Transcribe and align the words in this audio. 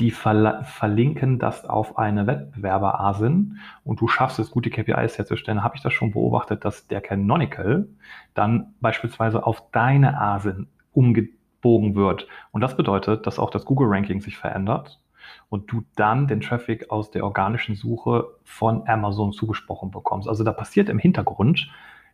die 0.00 0.10
ver 0.10 0.64
verlinken 0.64 1.38
das 1.38 1.64
auf 1.64 1.98
eine 1.98 2.26
Wettbewerber-ASIN 2.26 3.58
und 3.84 4.00
du 4.00 4.08
schaffst 4.08 4.38
es, 4.38 4.50
gute 4.50 4.70
KPIs 4.70 5.18
herzustellen, 5.18 5.62
habe 5.62 5.76
ich 5.76 5.82
das 5.82 5.92
schon 5.92 6.12
beobachtet, 6.12 6.64
dass 6.64 6.88
der 6.88 7.00
Canonical 7.00 7.86
dann 8.34 8.74
beispielsweise 8.80 9.46
auf 9.46 9.70
deine 9.70 10.20
ASIN 10.20 10.66
umgebogen 10.92 11.94
wird. 11.94 12.26
Und 12.50 12.60
das 12.60 12.76
bedeutet, 12.76 13.26
dass 13.26 13.38
auch 13.38 13.50
das 13.50 13.64
Google-Ranking 13.64 14.20
sich 14.20 14.36
verändert 14.36 15.00
und 15.48 15.70
du 15.70 15.84
dann 15.94 16.26
den 16.26 16.40
Traffic 16.40 16.90
aus 16.90 17.10
der 17.12 17.24
organischen 17.24 17.76
Suche 17.76 18.26
von 18.42 18.88
Amazon 18.88 19.32
zugesprochen 19.32 19.92
bekommst. 19.92 20.28
Also 20.28 20.42
da 20.42 20.52
passiert 20.52 20.88
im 20.88 20.98
Hintergrund 20.98 21.70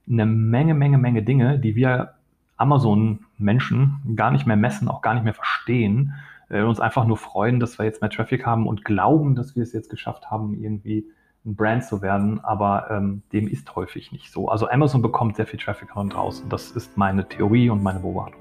eine 0.08 0.26
Menge, 0.26 0.74
Menge, 0.74 0.98
Menge 0.98 1.22
Dinge, 1.22 1.58
die 1.58 1.76
wir 1.76 2.14
Amazon-Menschen 2.60 4.14
gar 4.16 4.30
nicht 4.30 4.46
mehr 4.46 4.56
messen, 4.56 4.88
auch 4.88 5.02
gar 5.02 5.14
nicht 5.14 5.24
mehr 5.24 5.34
verstehen, 5.34 6.14
äh, 6.50 6.62
uns 6.62 6.80
einfach 6.80 7.06
nur 7.06 7.16
freuen, 7.16 7.60
dass 7.60 7.78
wir 7.78 7.86
jetzt 7.86 8.02
mehr 8.02 8.10
Traffic 8.10 8.44
haben 8.44 8.66
und 8.66 8.84
glauben, 8.84 9.34
dass 9.34 9.56
wir 9.56 9.62
es 9.62 9.72
jetzt 9.72 9.88
geschafft 9.88 10.30
haben, 10.30 10.62
irgendwie 10.62 11.06
ein 11.46 11.56
Brand 11.56 11.84
zu 11.84 12.02
werden, 12.02 12.44
aber 12.44 12.90
ähm, 12.90 13.22
dem 13.32 13.48
ist 13.48 13.74
häufig 13.74 14.12
nicht 14.12 14.30
so. 14.30 14.48
Also 14.48 14.68
Amazon 14.68 15.00
bekommt 15.00 15.36
sehr 15.36 15.46
viel 15.46 15.58
Traffic 15.58 15.90
von 15.90 16.10
draußen. 16.10 16.48
Das 16.50 16.72
ist 16.72 16.98
meine 16.98 17.26
Theorie 17.26 17.70
und 17.70 17.82
meine 17.82 18.00
Beobachtung. 18.00 18.40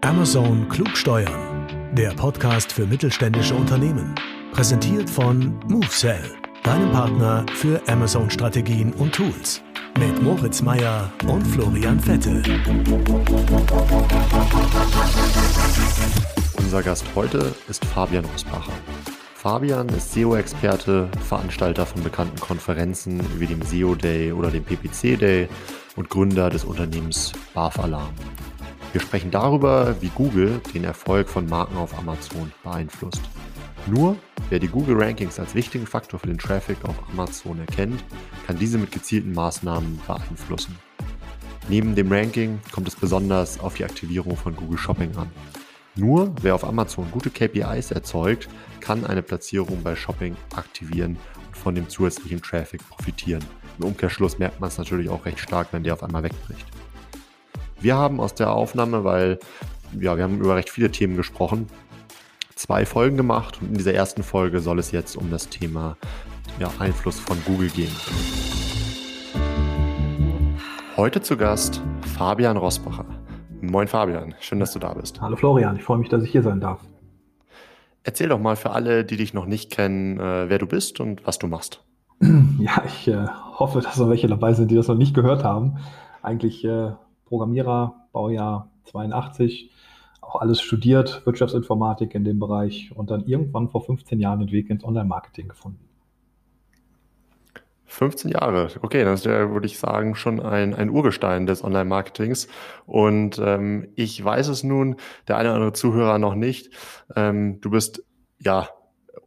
Amazon 0.00 0.68
klug 0.68 0.96
steuern. 0.96 1.68
Der 1.92 2.10
Podcast 2.10 2.72
für 2.72 2.86
mittelständische 2.86 3.54
Unternehmen. 3.54 4.14
Präsentiert 4.52 5.08
von 5.08 5.54
MoveSell, 5.68 6.24
deinem 6.64 6.90
Partner 6.90 7.46
für 7.54 7.80
Amazon-Strategien 7.88 8.92
und 8.94 9.14
Tools 9.14 9.63
mit 9.98 10.22
Moritz 10.22 10.62
Meyer 10.62 11.12
und 11.26 11.46
Florian 11.46 11.98
Vettel. 12.00 12.42
Unser 16.58 16.82
Gast 16.82 17.04
heute 17.14 17.54
ist 17.68 17.84
Fabian 17.84 18.24
Rosbacher. 18.24 18.72
Fabian 19.34 19.88
ist 19.90 20.12
SEO-Experte, 20.12 21.08
Veranstalter 21.28 21.86
von 21.86 22.02
bekannten 22.02 22.40
Konferenzen 22.40 23.20
wie 23.38 23.46
dem 23.46 23.62
SEO 23.62 23.94
Day 23.94 24.32
oder 24.32 24.50
dem 24.50 24.64
PPC 24.64 25.18
Day 25.18 25.48
und 25.96 26.08
Gründer 26.08 26.50
des 26.50 26.64
Unternehmens 26.64 27.32
BAF 27.52 27.78
Alarm. 27.78 28.14
Wir 28.92 29.00
sprechen 29.00 29.30
darüber, 29.30 29.96
wie 30.00 30.10
Google 30.14 30.60
den 30.72 30.84
Erfolg 30.84 31.28
von 31.28 31.46
Marken 31.48 31.76
auf 31.76 31.96
Amazon 31.98 32.52
beeinflusst. 32.62 33.22
Nur 33.86 34.16
wer 34.48 34.58
die 34.58 34.68
Google 34.68 34.96
Rankings 34.96 35.38
als 35.38 35.54
wichtigen 35.54 35.86
Faktor 35.86 36.18
für 36.18 36.26
den 36.26 36.38
Traffic 36.38 36.82
auf 36.84 36.94
Amazon 37.12 37.60
erkennt, 37.60 38.02
kann 38.46 38.58
diese 38.58 38.78
mit 38.78 38.90
gezielten 38.90 39.32
Maßnahmen 39.32 40.00
beeinflussen. 40.06 40.78
Neben 41.68 41.94
dem 41.94 42.10
Ranking 42.10 42.60
kommt 42.72 42.88
es 42.88 42.96
besonders 42.96 43.60
auf 43.60 43.74
die 43.74 43.84
Aktivierung 43.84 44.36
von 44.36 44.56
Google 44.56 44.78
Shopping 44.78 45.14
an. 45.16 45.30
Nur 45.96 46.34
wer 46.40 46.54
auf 46.54 46.64
Amazon 46.64 47.10
gute 47.10 47.28
KPIs 47.28 47.90
erzeugt, 47.90 48.48
kann 48.80 49.04
eine 49.04 49.22
Platzierung 49.22 49.82
bei 49.82 49.94
Shopping 49.94 50.34
aktivieren 50.54 51.18
und 51.46 51.56
von 51.56 51.74
dem 51.74 51.88
zusätzlichen 51.88 52.40
Traffic 52.40 52.86
profitieren. 52.88 53.44
Im 53.78 53.84
Umkehrschluss 53.84 54.38
merkt 54.38 54.60
man 54.60 54.68
es 54.68 54.78
natürlich 54.78 55.10
auch 55.10 55.26
recht 55.26 55.40
stark, 55.40 55.68
wenn 55.72 55.84
der 55.84 55.92
auf 55.92 56.02
einmal 56.02 56.22
wegbricht. 56.22 56.66
Wir 57.80 57.96
haben 57.96 58.18
aus 58.18 58.34
der 58.34 58.50
Aufnahme, 58.50 59.04
weil 59.04 59.38
ja, 60.00 60.16
wir 60.16 60.24
haben 60.24 60.40
über 60.40 60.56
recht 60.56 60.70
viele 60.70 60.90
Themen 60.90 61.16
gesprochen, 61.16 61.68
zwei 62.56 62.86
Folgen 62.86 63.16
gemacht 63.16 63.60
und 63.60 63.68
in 63.68 63.74
dieser 63.74 63.94
ersten 63.94 64.22
Folge 64.22 64.60
soll 64.60 64.78
es 64.78 64.90
jetzt 64.90 65.16
um 65.16 65.30
das 65.30 65.48
Thema 65.48 65.96
ja, 66.58 66.70
Einfluss 66.78 67.18
von 67.18 67.36
Google 67.44 67.68
gehen. 67.68 67.90
Heute 70.96 71.20
zu 71.20 71.36
Gast 71.36 71.82
Fabian 72.16 72.56
Rosbacher. 72.56 73.06
Moin 73.60 73.88
Fabian, 73.88 74.34
schön, 74.40 74.60
dass 74.60 74.72
du 74.72 74.78
da 74.78 74.94
bist. 74.94 75.20
Hallo 75.20 75.36
Florian, 75.36 75.76
ich 75.76 75.82
freue 75.82 75.98
mich, 75.98 76.08
dass 76.08 76.22
ich 76.22 76.30
hier 76.30 76.42
sein 76.42 76.60
darf. 76.60 76.80
Erzähl 78.04 78.28
doch 78.28 78.38
mal 78.38 78.54
für 78.54 78.70
alle, 78.70 79.04
die 79.04 79.16
dich 79.16 79.32
noch 79.32 79.46
nicht 79.46 79.72
kennen, 79.72 80.20
äh, 80.20 80.48
wer 80.48 80.58
du 80.58 80.66
bist 80.66 81.00
und 81.00 81.26
was 81.26 81.38
du 81.38 81.46
machst. 81.46 81.82
Ja, 82.60 82.82
ich 82.86 83.08
äh, 83.08 83.26
hoffe, 83.58 83.80
dass 83.80 83.98
noch 83.98 84.08
welche 84.08 84.26
dabei 84.26 84.54
sind, 84.54 84.70
die 84.70 84.74
das 84.74 84.88
noch 84.88 84.94
nicht 84.94 85.14
gehört 85.14 85.44
haben. 85.44 85.78
Eigentlich 86.22 86.64
äh, 86.64 86.92
Programmierer, 87.26 88.06
Baujahr 88.12 88.70
82, 88.84 89.70
auch 90.34 90.40
alles 90.40 90.60
studiert, 90.60 91.22
Wirtschaftsinformatik 91.24 92.14
in 92.14 92.24
dem 92.24 92.38
Bereich 92.38 92.90
und 92.94 93.10
dann 93.10 93.24
irgendwann 93.24 93.68
vor 93.68 93.84
15 93.84 94.18
Jahren 94.20 94.40
den 94.40 94.50
Weg 94.50 94.70
ins 94.70 94.84
Online-Marketing 94.84 95.48
gefunden. 95.48 95.78
15 97.86 98.32
Jahre, 98.32 98.68
okay, 98.82 99.04
das 99.04 99.20
ist 99.20 99.26
ja, 99.26 99.50
würde 99.52 99.66
ich 99.66 99.78
sagen, 99.78 100.16
schon 100.16 100.40
ein, 100.40 100.74
ein 100.74 100.90
Urgestein 100.90 101.46
des 101.46 101.62
Online-Marketings. 101.62 102.48
Und 102.86 103.40
ähm, 103.42 103.88
ich 103.94 104.22
weiß 104.22 104.48
es 104.48 104.64
nun, 104.64 104.96
der 105.28 105.36
eine 105.36 105.50
oder 105.50 105.56
andere 105.56 105.72
Zuhörer 105.74 106.18
noch 106.18 106.34
nicht. 106.34 106.70
Ähm, 107.14 107.60
du 107.60 107.70
bist 107.70 108.02
ja 108.40 108.68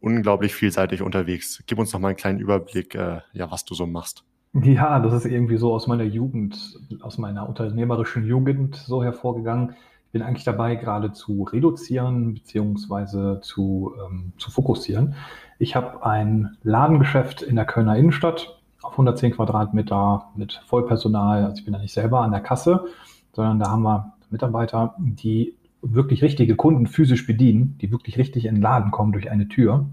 unglaublich 0.00 0.54
vielseitig 0.54 1.00
unterwegs. 1.00 1.62
Gib 1.66 1.78
uns 1.78 1.92
noch 1.94 2.00
mal 2.00 2.08
einen 2.08 2.16
kleinen 2.18 2.40
Überblick, 2.40 2.94
äh, 2.94 3.20
ja, 3.32 3.50
was 3.50 3.64
du 3.64 3.74
so 3.74 3.86
machst. 3.86 4.24
Ja, 4.52 4.98
das 4.98 5.12
ist 5.14 5.30
irgendwie 5.30 5.56
so 5.56 5.72
aus 5.72 5.86
meiner 5.86 6.04
Jugend, 6.04 6.78
aus 7.00 7.16
meiner 7.16 7.48
unternehmerischen 7.48 8.26
Jugend 8.26 8.76
so 8.76 9.02
hervorgegangen 9.02 9.76
bin 10.12 10.22
eigentlich 10.22 10.44
dabei, 10.44 10.74
gerade 10.76 11.12
zu 11.12 11.44
reduzieren 11.44 12.34
beziehungsweise 12.34 13.40
zu, 13.42 13.94
ähm, 14.06 14.32
zu 14.38 14.50
fokussieren. 14.50 15.14
Ich 15.58 15.76
habe 15.76 16.04
ein 16.04 16.56
Ladengeschäft 16.62 17.42
in 17.42 17.56
der 17.56 17.64
Kölner 17.64 17.96
Innenstadt 17.96 18.58
auf 18.82 18.92
110 18.92 19.32
Quadratmeter 19.32 20.30
mit 20.36 20.62
Vollpersonal. 20.66 21.44
Also 21.44 21.58
ich 21.58 21.64
bin 21.64 21.74
da 21.74 21.80
nicht 21.80 21.92
selber 21.92 22.20
an 22.20 22.30
der 22.30 22.40
Kasse, 22.40 22.86
sondern 23.32 23.58
da 23.58 23.70
haben 23.70 23.82
wir 23.82 24.12
Mitarbeiter, 24.30 24.94
die 24.98 25.56
wirklich 25.82 26.22
richtige 26.22 26.56
Kunden 26.56 26.86
physisch 26.86 27.26
bedienen, 27.26 27.78
die 27.80 27.92
wirklich 27.92 28.18
richtig 28.18 28.46
in 28.46 28.56
den 28.56 28.62
Laden 28.62 28.90
kommen 28.90 29.12
durch 29.12 29.30
eine 29.30 29.48
Tür 29.48 29.86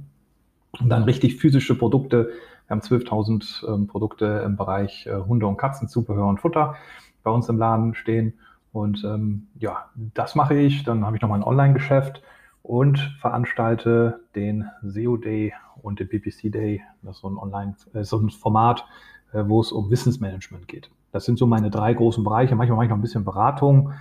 und 0.79 0.89
dann 0.89 1.03
richtig 1.03 1.37
physische 1.37 1.77
Produkte. 1.77 2.29
Wir 2.67 2.75
haben 2.75 2.81
12.000 2.81 3.73
ähm, 3.73 3.87
Produkte 3.87 4.43
im 4.45 4.55
Bereich 4.55 5.05
äh, 5.07 5.15
Hunde- 5.15 5.47
und 5.47 5.57
Katzenzubehör 5.57 6.27
und 6.27 6.39
Futter 6.39 6.75
bei 7.23 7.31
uns 7.31 7.49
im 7.49 7.57
Laden 7.57 7.95
stehen 7.95 8.33
und 8.75 9.05
ähm, 9.05 9.47
ja, 9.57 9.85
das 9.95 10.35
mache 10.35 10.53
ich. 10.53 10.83
Dann 10.83 11.05
habe 11.05 11.15
ich 11.15 11.21
noch 11.21 11.29
mein 11.29 11.43
Online-Geschäft 11.43 12.21
und 12.61 12.99
veranstalte 13.21 14.19
den 14.35 14.65
SEO 14.83 15.15
Day 15.15 15.53
und 15.81 16.01
den 16.01 16.09
PPC 16.09 16.51
Day. 16.51 16.83
Das 17.01 17.15
ist 17.15 17.21
so 17.21 17.29
ein 17.29 17.37
Online, 17.37 17.75
äh, 17.93 18.03
so 18.03 18.17
ein 18.17 18.29
Format, 18.29 18.83
äh, 19.31 19.45
wo 19.47 19.61
es 19.61 19.71
um 19.71 19.89
Wissensmanagement 19.89 20.67
geht. 20.67 20.91
Das 21.13 21.23
sind 21.23 21.39
so 21.39 21.47
meine 21.47 21.69
drei 21.69 21.93
großen 21.93 22.21
Bereiche. 22.25 22.57
Manchmal 22.57 22.75
mache 22.75 22.85
ich 22.87 22.89
noch 22.89 22.97
ein 22.97 23.01
bisschen 23.01 23.23
Beratung, 23.23 23.93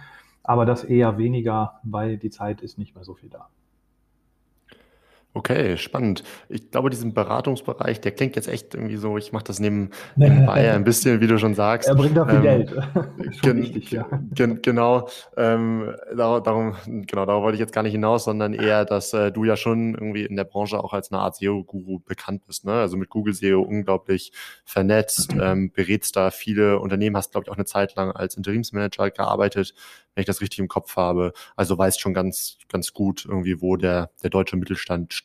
aber 0.43 0.67
das 0.67 0.83
eher 0.83 1.19
weniger, 1.19 1.79
weil 1.85 2.17
die 2.17 2.31
Zeit 2.31 2.61
ist 2.61 2.77
nicht 2.77 2.97
mehr 2.97 3.05
so 3.05 3.15
viel 3.15 3.29
da. 3.29 3.47
Okay, 5.37 5.77
spannend. 5.77 6.23
Ich 6.49 6.71
glaube, 6.71 6.91
diesen 6.91 7.13
Beratungsbereich, 7.13 8.01
der 8.01 8.13
klingt 8.13 8.37
jetzt 8.37 8.47
echt 8.47 8.73
irgendwie 8.73 8.95
so, 8.95 9.19
ich 9.19 9.33
mache 9.33 9.43
das 9.43 9.59
neben, 9.59 9.91
nebenbei 10.17 10.73
ein 10.73 10.85
bisschen, 10.85 11.21
wie 11.21 11.27
du 11.27 11.39
schon 11.39 11.55
sagst. 11.55 11.89
Er 11.89 11.97
bringt 11.97 12.17
auch 12.17 12.29
viel 12.29 12.37
ähm, 12.37 12.43
Geld. 12.43 12.73
Gen 13.43 13.63
wichtig, 13.63 13.91
ja. 13.91 14.07
gen 14.31 14.63
genau, 14.63 15.09
ähm, 15.37 15.93
darum, 16.17 16.77
genau, 16.87 17.27
darauf 17.27 17.43
wollte 17.43 17.57
ich 17.57 17.61
jetzt 17.61 17.73
gar 17.73 17.83
nicht 17.83 17.93
hinaus, 17.93 18.25
sondern 18.25 18.55
eher, 18.55 18.85
dass 18.85 19.13
äh, 19.13 19.33
du 19.33 19.43
ja 19.43 19.57
schon 19.57 19.95
irgendwie 19.95 20.25
in 20.25 20.37
der 20.37 20.45
Branche 20.45 20.79
auch 20.79 20.93
als 20.93 21.11
eine 21.11 21.21
Art 21.21 21.35
SEO-Guru 21.35 21.99
bekannt 21.99 22.47
bist. 22.47 22.65
Ne? 22.65 22.73
Also 22.73 22.97
mit 22.97 23.11
Google 23.11 23.35
SEO 23.35 23.61
unglaublich 23.61 24.31
vernetzt, 24.65 25.35
ähm, 25.41 25.73
berätst 25.73 26.15
da 26.15 26.31
viele 26.31 26.79
Unternehmen, 26.79 27.17
hast, 27.17 27.33
glaube 27.33 27.47
ich, 27.47 27.51
auch 27.51 27.57
eine 27.57 27.65
Zeit 27.65 27.97
lang 27.97 28.13
als 28.13 28.37
Interimsmanager 28.37 29.11
gearbeitet 29.11 29.75
wenn 30.15 30.23
ich 30.23 30.27
das 30.27 30.41
richtig 30.41 30.61
im 30.61 30.69
Kopf 30.69 30.97
habe. 30.97 31.33
Also 31.57 31.77
weiß 31.77 31.99
schon 31.99 32.15
ganz, 32.15 32.59
ganz 32.69 32.93
gut 32.93 33.25
irgendwie, 33.25 33.61
wo 33.61 33.77
der, 33.77 34.11
der 34.23 34.31
deutsche 34.31 34.57
Mittelstand 34.57 35.13
steht. 35.13 35.24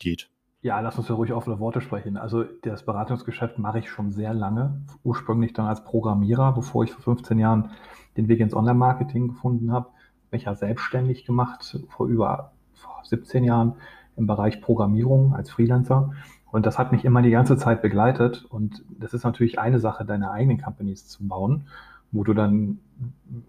Ja, 0.62 0.80
lass 0.82 0.98
uns 0.98 1.08
ja 1.08 1.16
ruhig 1.16 1.32
offene 1.32 1.60
Worte 1.60 1.80
sprechen. 1.80 2.18
Also 2.18 2.44
das 2.64 2.84
Beratungsgeschäft 2.84 3.60
mache 3.60 3.80
ich 3.80 3.90
schon 3.90 4.12
sehr 4.12 4.34
lange. 4.34 4.82
Ursprünglich 5.04 5.54
dann 5.54 5.68
als 5.68 5.84
Programmierer, 5.86 6.54
bevor 6.54 6.84
ich 6.84 6.92
vor 6.92 7.16
15 7.16 7.40
Jahren 7.40 7.72
den 8.18 8.28
Weg 8.28 8.42
ins 8.42 8.54
Online-Marketing 8.54 9.30
gefunden 9.30 9.72
habe. 9.72 9.88
Bin 10.30 10.40
ich 10.40 10.46
ja 10.46 10.56
selbstständig 10.56 11.26
gemacht 11.26 11.80
vor 11.88 12.08
über 12.08 12.52
vor 12.74 13.00
17 13.04 13.46
Jahren 13.46 13.76
im 14.18 14.28
Bereich 14.28 14.62
Programmierung 14.62 15.34
als 15.34 15.50
Freelancer. 15.50 16.12
Und 16.52 16.66
das 16.66 16.78
hat 16.78 16.92
mich 16.92 17.06
immer 17.06 17.22
die 17.22 17.30
ganze 17.30 17.56
Zeit 17.56 17.82
begleitet. 17.82 18.44
Und 18.44 18.84
das 18.90 19.14
ist 19.14 19.24
natürlich 19.24 19.60
eine 19.60 19.80
Sache, 19.80 20.04
deine 20.04 20.32
eigenen 20.32 20.62
Companies 20.62 21.08
zu 21.08 21.26
bauen 21.26 21.68
wo 22.12 22.24
du 22.24 22.34
dann 22.34 22.80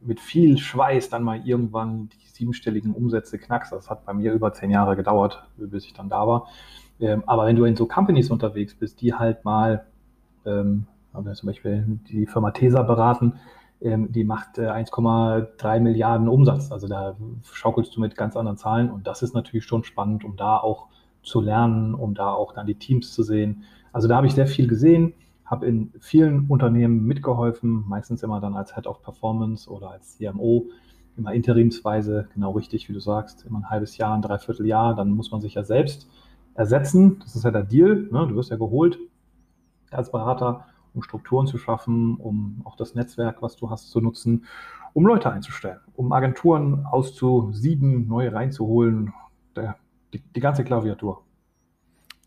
mit 0.02 0.20
viel 0.20 0.58
Schweiß 0.58 1.08
dann 1.08 1.22
mal 1.22 1.46
irgendwann 1.46 2.08
die 2.08 2.28
siebenstelligen 2.28 2.92
Umsätze 2.92 3.38
knackst. 3.38 3.72
Das 3.72 3.90
hat 3.90 4.04
bei 4.04 4.12
mir 4.12 4.32
über 4.32 4.52
zehn 4.52 4.70
Jahre 4.70 4.96
gedauert, 4.96 5.42
bis 5.56 5.84
ich 5.86 5.92
dann 5.92 6.08
da 6.08 6.26
war. 6.26 6.48
Ähm, 7.00 7.22
aber 7.26 7.46
wenn 7.46 7.56
du 7.56 7.64
in 7.64 7.76
so 7.76 7.86
Companies 7.86 8.30
unterwegs 8.30 8.74
bist, 8.74 9.00
die 9.00 9.14
halt 9.14 9.44
mal, 9.44 9.86
ähm, 10.44 10.86
zum 11.12 11.46
Beispiel 11.46 11.98
die 12.08 12.26
Firma 12.26 12.50
Tesa 12.52 12.82
beraten, 12.82 13.34
ähm, 13.80 14.12
die 14.12 14.24
macht 14.24 14.58
äh, 14.58 14.68
1,3 14.68 15.80
Milliarden 15.80 16.28
Umsatz. 16.28 16.70
Also 16.70 16.86
da 16.86 17.16
schaukelst 17.52 17.96
du 17.96 18.00
mit 18.00 18.16
ganz 18.16 18.36
anderen 18.36 18.58
Zahlen 18.58 18.90
und 18.90 19.06
das 19.06 19.22
ist 19.22 19.34
natürlich 19.34 19.64
schon 19.64 19.84
spannend, 19.84 20.24
um 20.24 20.36
da 20.36 20.58
auch 20.58 20.88
zu 21.22 21.40
lernen, 21.40 21.94
um 21.94 22.14
da 22.14 22.32
auch 22.32 22.52
dann 22.52 22.66
die 22.66 22.74
Teams 22.74 23.12
zu 23.12 23.22
sehen. 23.22 23.64
Also 23.92 24.06
da 24.06 24.16
habe 24.16 24.26
ich 24.26 24.34
sehr 24.34 24.46
viel 24.46 24.68
gesehen 24.68 25.14
habe 25.50 25.66
in 25.66 25.92
vielen 25.98 26.46
Unternehmen 26.46 27.04
mitgeholfen, 27.04 27.84
meistens 27.88 28.22
immer 28.22 28.40
dann 28.40 28.54
als 28.54 28.74
Head 28.74 28.86
of 28.86 29.02
Performance 29.02 29.68
oder 29.68 29.90
als 29.90 30.16
CMO, 30.16 30.68
immer 31.16 31.34
interimsweise, 31.34 32.28
genau 32.32 32.52
richtig, 32.52 32.88
wie 32.88 32.92
du 32.92 33.00
sagst, 33.00 33.44
immer 33.44 33.58
ein 33.58 33.68
halbes 33.68 33.96
Jahr, 33.96 34.14
ein 34.14 34.22
Dreivierteljahr, 34.22 34.94
dann 34.94 35.10
muss 35.10 35.32
man 35.32 35.40
sich 35.40 35.54
ja 35.54 35.64
selbst 35.64 36.08
ersetzen. 36.54 37.18
Das 37.18 37.34
ist 37.34 37.44
ja 37.44 37.50
der 37.50 37.64
Deal. 37.64 38.08
Ne? 38.12 38.28
Du 38.28 38.36
wirst 38.36 38.50
ja 38.50 38.56
geholt 38.56 38.98
als 39.90 40.12
Berater, 40.12 40.66
um 40.94 41.02
Strukturen 41.02 41.48
zu 41.48 41.58
schaffen, 41.58 42.16
um 42.16 42.62
auch 42.64 42.76
das 42.76 42.94
Netzwerk, 42.94 43.42
was 43.42 43.56
du 43.56 43.70
hast, 43.70 43.90
zu 43.90 44.00
nutzen, 44.00 44.44
um 44.92 45.04
Leute 45.04 45.32
einzustellen, 45.32 45.80
um 45.96 46.12
Agenturen 46.12 46.86
auszusieben, 46.86 48.06
neue 48.06 48.32
reinzuholen. 48.32 49.12
Der, 49.56 49.76
die, 50.12 50.20
die 50.20 50.40
ganze 50.40 50.62
Klaviatur. 50.62 51.24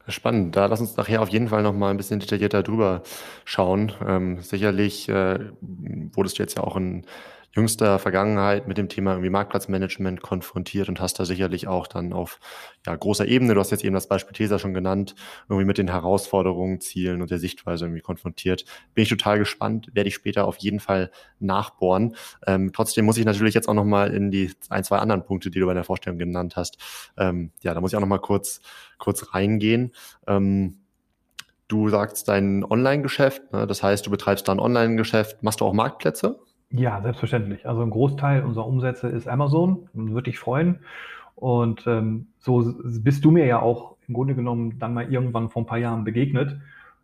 Spannend. 0.08 0.56
Da 0.56 0.66
lass 0.66 0.82
uns 0.82 0.98
nachher 0.98 1.22
auf 1.22 1.30
jeden 1.30 1.48
Fall 1.48 1.64
noch 1.64 1.74
mal 1.74 1.90
ein 1.90 1.98
bisschen 1.98 2.20
detaillierter 2.20 2.62
drüber 2.62 3.04
schauen. 3.46 3.94
Ähm, 4.06 4.42
sicherlich 4.42 5.08
äh, 5.08 5.40
wurdest 5.62 6.38
du 6.40 6.44
jetzt 6.44 6.58
ja 6.58 6.64
auch 6.64 6.76
in 6.76 7.06
jüngster 7.56 8.00
Vergangenheit 8.00 8.68
mit 8.68 8.78
dem 8.78 8.90
Thema 8.90 9.12
irgendwie 9.12 9.30
Marktplatzmanagement 9.30 10.22
konfrontiert 10.22 10.90
und 10.90 11.00
hast 11.00 11.20
da 11.20 11.26
sicherlich 11.26 11.68
auch 11.68 11.88
dann 11.88 12.12
auf 12.12 12.40
ja, 12.86 12.96
großer 12.96 13.28
Ebene, 13.28 13.54
du 13.54 13.60
hast 13.60 13.72
jetzt 13.72 13.84
eben 13.84 13.94
das 13.94 14.08
Beispiel 14.08 14.34
TESA 14.34 14.58
schon 14.58 14.74
genannt, 14.74 15.14
irgendwie 15.48 15.66
mit 15.66 15.78
den 15.78 15.90
Herausforderungen, 15.90 16.82
Zielen 16.82 17.22
und 17.22 17.30
der 17.30 17.38
Sichtweise 17.38 17.86
irgendwie 17.86 18.02
konfrontiert. 18.02 18.66
Bin 18.96 19.04
ich 19.04 19.10
total 19.10 19.38
gespannt, 19.38 19.90
werde 19.94 20.08
ich 20.08 20.16
später 20.16 20.46
auf 20.46 20.58
jeden 20.58 20.80
Fall 20.80 21.12
nachbohren. 21.40 22.16
Ähm, 22.48 22.72
trotzdem 22.74 23.06
muss 23.06 23.18
ich 23.18 23.26
natürlich 23.26 23.54
jetzt 23.54 23.70
auch 23.70 23.76
nochmal 23.76 24.12
in 24.14 24.32
die 24.32 24.52
ein, 24.70 24.84
zwei 24.84 24.98
anderen 24.98 25.24
Punkte, 25.24 25.52
die 25.52 25.60
du 25.60 25.68
bei 25.68 25.76
der 25.76 25.84
Vorstellung 25.84 26.18
genannt 26.18 26.56
hast, 26.56 26.78
ähm, 27.18 27.52
ja, 27.62 27.74
da 27.74 27.82
muss 27.82 27.92
ich 27.92 27.98
auch 27.98 28.02
nochmal 28.02 28.20
kurz, 28.20 28.62
kurz 28.98 29.34
reingehen. 29.34 29.94
Ähm, 30.28 30.80
Du 31.70 31.90
sagst 31.90 32.28
dein 32.28 32.64
Online-Geschäft, 32.64 33.52
ne? 33.52 33.66
das 33.66 33.82
heißt, 33.82 34.06
du 34.06 34.12
betreibst 34.12 34.48
da 34.48 34.52
ein 34.52 34.60
Online-Geschäft. 34.60 35.42
Machst 35.42 35.62
du 35.62 35.66
auch 35.66 35.74
Marktplätze? 35.74 36.40
Ja, 36.76 37.02
selbstverständlich. 37.02 37.68
Also 37.68 37.84
ein 37.84 37.92
Großteil 37.92 38.44
unserer 38.44 38.66
Umsätze 38.66 39.08
ist 39.08 39.28
Amazon, 39.28 39.90
würde 39.94 40.32
dich 40.32 40.40
freuen. 40.40 40.80
Und 41.36 41.86
ähm, 41.86 42.28
so 42.40 42.74
bist 43.00 43.24
du 43.24 43.30
mir 43.30 43.46
ja 43.46 43.62
auch 43.62 43.96
im 44.08 44.16
Grunde 44.16 44.34
genommen 44.34 44.80
dann 44.80 44.96
mal 44.96 45.12
irgendwann 45.12 45.52
vor 45.52 45.62
ein 45.62 45.68
paar 45.68 45.78
Jahren 45.78 46.04
begegnet. 46.04 46.60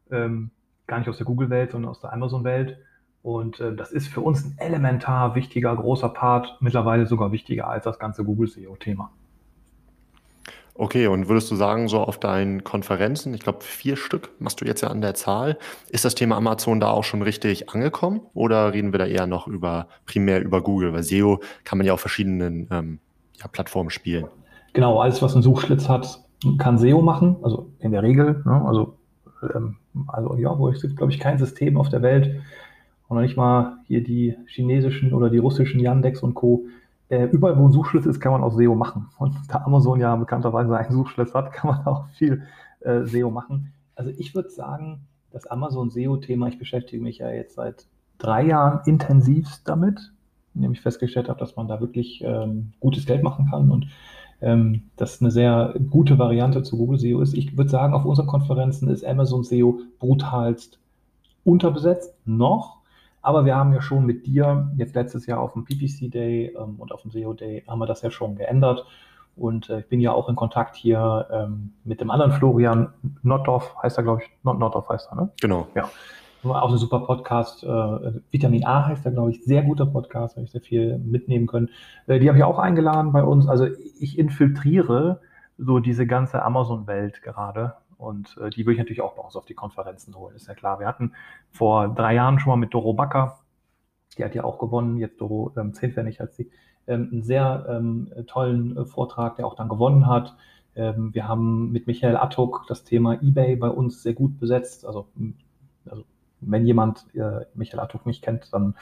Ähm, 0.09 0.49
gar 0.87 0.97
nicht 0.97 1.07
aus 1.07 1.17
der 1.17 1.25
Google-Welt, 1.27 1.69
sondern 1.71 1.91
aus 1.91 2.01
der 2.01 2.11
Amazon-Welt. 2.11 2.79
Und 3.21 3.59
äh, 3.59 3.75
das 3.75 3.91
ist 3.91 4.07
für 4.07 4.21
uns 4.21 4.43
ein 4.43 4.55
elementar 4.57 5.35
wichtiger, 5.35 5.75
großer 5.75 6.09
Part, 6.09 6.57
mittlerweile 6.61 7.05
sogar 7.05 7.31
wichtiger 7.31 7.67
als 7.67 7.83
das 7.83 7.99
ganze 7.99 8.23
Google-SEO-Thema. 8.23 9.11
Okay, 10.79 11.07
und 11.07 11.27
würdest 11.27 11.51
du 11.51 11.55
sagen, 11.55 11.89
so 11.89 11.97
auf 11.97 12.21
deinen 12.21 12.63
Konferenzen, 12.63 13.33
ich 13.33 13.41
glaube 13.41 13.59
vier 13.63 13.97
Stück 13.97 14.29
machst 14.39 14.61
du 14.61 14.65
jetzt 14.65 14.79
ja 14.79 14.87
an 14.87 15.01
der 15.01 15.13
Zahl, 15.13 15.57
ist 15.89 16.05
das 16.05 16.15
Thema 16.15 16.37
Amazon 16.37 16.79
da 16.79 16.89
auch 16.89 17.03
schon 17.03 17.21
richtig 17.21 17.69
angekommen 17.69 18.21
oder 18.33 18.71
reden 18.71 18.93
wir 18.93 18.99
da 18.99 19.05
eher 19.05 19.27
noch 19.27 19.45
über 19.45 19.89
primär 20.05 20.41
über 20.41 20.61
Google? 20.61 20.93
Weil 20.93 21.03
SEO 21.03 21.41
kann 21.65 21.79
man 21.79 21.85
ja 21.85 21.91
auf 21.91 21.99
verschiedenen 21.99 22.69
ähm, 22.71 22.99
ja, 23.41 23.49
Plattformen 23.49 23.89
spielen. 23.89 24.27
Genau, 24.71 25.01
alles, 25.01 25.21
was 25.21 25.33
einen 25.33 25.43
Suchschlitz 25.43 25.89
hat, 25.89 26.23
kann 26.59 26.77
SEO 26.77 27.01
machen, 27.01 27.35
also 27.41 27.69
in 27.79 27.91
der 27.91 28.01
Regel. 28.01 28.41
Ne? 28.45 28.63
Also, 28.65 28.95
ähm, 29.53 29.75
also 30.07 30.37
ja, 30.37 30.57
wo 30.57 30.69
es 30.69 30.81
gibt, 30.81 30.95
glaube 30.95 31.11
ich, 31.11 31.19
kein 31.19 31.37
System 31.37 31.75
auf 31.75 31.89
der 31.89 32.01
Welt, 32.01 32.39
und 33.09 33.17
noch 33.17 33.23
nicht 33.23 33.35
mal 33.35 33.79
hier 33.87 34.01
die 34.01 34.35
chinesischen 34.45 35.13
oder 35.13 35.29
die 35.29 35.39
russischen 35.39 35.81
Yandex 35.81 36.23
und 36.23 36.35
Co., 36.35 36.67
äh, 37.09 37.25
überall, 37.25 37.57
wo 37.57 37.65
ein 37.65 37.71
Suchschlitz 37.71 38.05
ist, 38.05 38.19
kann 38.19 38.31
man 38.31 38.43
auch 38.43 38.53
SEO 38.53 38.75
machen. 38.75 39.07
Und 39.17 39.35
da 39.47 39.63
Amazon 39.65 39.99
ja 39.99 40.15
bekannterweise 40.15 40.75
einen 40.77 40.91
Suchschlitz 40.91 41.33
hat, 41.33 41.51
kann 41.53 41.71
man 41.71 41.85
auch 41.85 42.07
viel 42.09 42.43
äh, 42.81 43.03
SEO 43.05 43.31
machen. 43.31 43.73
Also 43.95 44.11
ich 44.17 44.33
würde 44.35 44.49
sagen, 44.49 45.01
das 45.31 45.47
Amazon 45.47 45.89
SEO-Thema, 45.89 46.47
ich 46.47 46.57
beschäftige 46.57 47.01
mich 47.03 47.19
ja 47.19 47.29
jetzt 47.29 47.55
seit 47.55 47.87
drei 48.17 48.45
Jahren 48.45 48.81
intensivst 48.85 49.67
damit, 49.67 50.11
indem 50.55 50.71
ich 50.71 50.81
festgestellt 50.81 51.29
habe, 51.29 51.39
dass 51.39 51.55
man 51.55 51.67
da 51.67 51.79
wirklich 51.79 52.23
ähm, 52.23 52.71
gutes 52.79 53.05
Geld 53.05 53.23
machen 53.23 53.47
kann 53.49 53.71
und 53.71 53.87
ähm, 54.41 54.83
das 54.95 55.21
eine 55.21 55.31
sehr 55.31 55.75
gute 55.89 56.17
Variante 56.17 56.63
zu 56.63 56.77
Google 56.77 56.99
SEO 56.99 57.21
ist. 57.21 57.33
Ich 57.33 57.57
würde 57.57 57.69
sagen, 57.69 57.93
auf 57.93 58.05
unseren 58.05 58.27
Konferenzen 58.27 58.89
ist 58.89 59.05
Amazon 59.05 59.43
SEO 59.43 59.81
brutalst 59.99 60.79
unterbesetzt 61.43 62.15
noch, 62.25 62.78
aber 63.21 63.45
wir 63.45 63.55
haben 63.55 63.73
ja 63.73 63.81
schon 63.81 64.05
mit 64.05 64.25
dir, 64.25 64.71
jetzt 64.77 64.95
letztes 64.95 65.25
Jahr 65.25 65.39
auf 65.39 65.53
dem 65.53 65.65
PPC 65.65 66.11
Day 66.11 66.55
ähm, 66.57 66.75
und 66.77 66.91
auf 66.91 67.01
dem 67.01 67.11
SEO 67.11 67.33
Day, 67.33 67.63
haben 67.67 67.79
wir 67.79 67.85
das 67.85 68.01
ja 68.01 68.11
schon 68.11 68.35
geändert. 68.35 68.85
Und 69.35 69.69
äh, 69.69 69.79
ich 69.79 69.87
bin 69.87 70.01
ja 70.01 70.11
auch 70.11 70.29
in 70.29 70.35
Kontakt 70.35 70.75
hier 70.75 71.27
ähm, 71.31 71.71
mit 71.83 72.01
dem 72.01 72.11
anderen 72.11 72.33
Florian 72.33 72.93
Notdorf, 73.23 73.75
heißt 73.81 73.97
er, 73.97 74.03
glaube 74.03 74.23
ich, 74.23 74.29
Not 74.43 74.59
Notdorf 74.59 74.89
heißt 74.89 75.09
er, 75.11 75.15
ne? 75.15 75.29
Genau. 75.41 75.67
Ja. 75.75 75.89
Auch 76.43 76.71
ein 76.71 76.77
super 76.77 77.01
Podcast. 77.01 77.63
Äh, 77.63 77.67
Vitamin 78.31 78.65
A 78.65 78.87
heißt 78.87 79.05
er, 79.05 79.11
glaube 79.11 79.31
ich. 79.31 79.43
Sehr 79.43 79.61
guter 79.61 79.85
Podcast, 79.85 80.37
habe 80.37 80.45
ich 80.45 80.51
sehr 80.51 80.61
viel 80.61 80.97
mitnehmen 80.97 81.47
können. 81.47 81.69
Äh, 82.07 82.19
die 82.19 82.29
habe 82.29 82.37
ich 82.37 82.43
auch 82.45 82.59
eingeladen 82.59 83.11
bei 83.11 83.23
uns. 83.23 83.47
Also 83.47 83.67
ich 83.99 84.17
infiltriere 84.17 85.19
so 85.57 85.79
diese 85.79 86.07
ganze 86.07 86.41
Amazon-Welt 86.43 87.21
gerade. 87.21 87.75
Und 87.99 88.37
äh, 88.37 88.49
die 88.49 88.65
würde 88.65 88.73
ich 88.73 88.77
natürlich 88.79 89.01
auch 89.01 89.15
bei 89.15 89.21
uns 89.21 89.35
auf 89.35 89.45
die 89.45 89.53
Konferenzen 89.53 90.15
holen, 90.15 90.33
ist 90.33 90.47
ja 90.47 90.55
klar. 90.55 90.79
Wir 90.79 90.87
hatten 90.87 91.11
vor 91.51 91.89
drei 91.89 92.15
Jahren 92.15 92.39
schon 92.39 92.51
mal 92.51 92.55
mit 92.55 92.73
Doro 92.73 92.93
Backer, 92.93 93.39
die 94.17 94.23
hat 94.23 94.33
ja 94.33 94.45
auch 94.45 94.57
gewonnen, 94.57 94.97
jetzt 94.97 95.19
Doro 95.19 95.51
ähm, 95.57 95.73
Zehnpfennig 95.73 96.21
als 96.21 96.37
sie, 96.37 96.49
ähm, 96.87 97.09
einen 97.11 97.23
sehr 97.23 97.65
ähm, 97.69 98.09
tollen 98.25 98.77
äh, 98.77 98.85
Vortrag, 98.85 99.35
der 99.35 99.45
auch 99.45 99.55
dann 99.55 99.67
gewonnen 99.67 100.07
hat. 100.07 100.37
Ähm, 100.75 101.13
wir 101.13 101.27
haben 101.27 101.73
mit 101.73 101.87
Michael 101.87 102.15
Attuk 102.15 102.63
das 102.69 102.85
Thema 102.85 103.21
eBay 103.21 103.57
bei 103.57 103.69
uns 103.69 104.01
sehr 104.01 104.13
gut 104.13 104.39
besetzt. 104.39 104.85
Also, 104.85 105.09
also 105.85 106.05
wenn 106.39 106.65
jemand 106.65 107.05
äh, 107.15 107.45
Michael 107.53 107.81
Attuk 107.81 108.05
nicht 108.05 108.23
kennt, 108.23 108.53
dann 108.53 108.75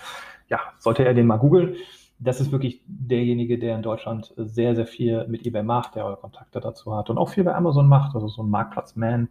ja, 0.47 0.59
sollte 0.77 1.03
er 1.05 1.15
den 1.15 1.25
mal 1.25 1.37
googeln 1.37 1.75
das 2.19 2.41
ist 2.41 2.51
wirklich 2.51 2.81
derjenige, 2.87 3.59
der 3.59 3.75
in 3.75 3.83
Deutschland 3.83 4.33
sehr, 4.37 4.75
sehr 4.75 4.87
viel 4.87 5.27
mit 5.27 5.45
eBay 5.45 5.63
macht, 5.63 5.95
der 5.95 6.05
eure 6.05 6.17
Kontakte 6.17 6.59
dazu 6.59 6.95
hat 6.95 7.09
und 7.09 7.17
auch 7.17 7.29
viel 7.29 7.43
bei 7.43 7.53
Amazon 7.53 7.87
macht, 7.87 8.15
also 8.15 8.27
so 8.27 8.41
ein 8.41 8.49
Marktplatzman. 8.49 9.29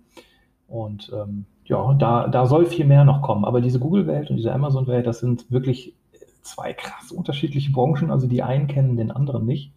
Und 0.69 1.13
ähm, 1.15 1.47
ja, 1.65 1.95
da, 1.95 2.29
da 2.29 2.47
soll 2.47 2.67
viel 2.67 2.87
mehr 2.87 3.05
noch 3.05 3.23
kommen. 3.23 3.45
Aber 3.45 3.61
diese 3.61 3.81
Google-Welt 3.81 4.31
und 4.31 4.37
diese 4.37 4.53
Amazon-Welt, 4.53 5.07
das 5.07 5.21
sind 5.21 5.51
wirklich 5.51 5.95
zwei 6.43 6.73
krass 6.73 7.11
unterschiedliche 7.11 7.73
Branchen. 7.73 8.11
Also 8.11 8.27
die 8.27 8.43
einen 8.43 8.69
kennen 8.69 8.97
den 8.97 9.11
anderen 9.11 9.47
nicht. 9.47 9.73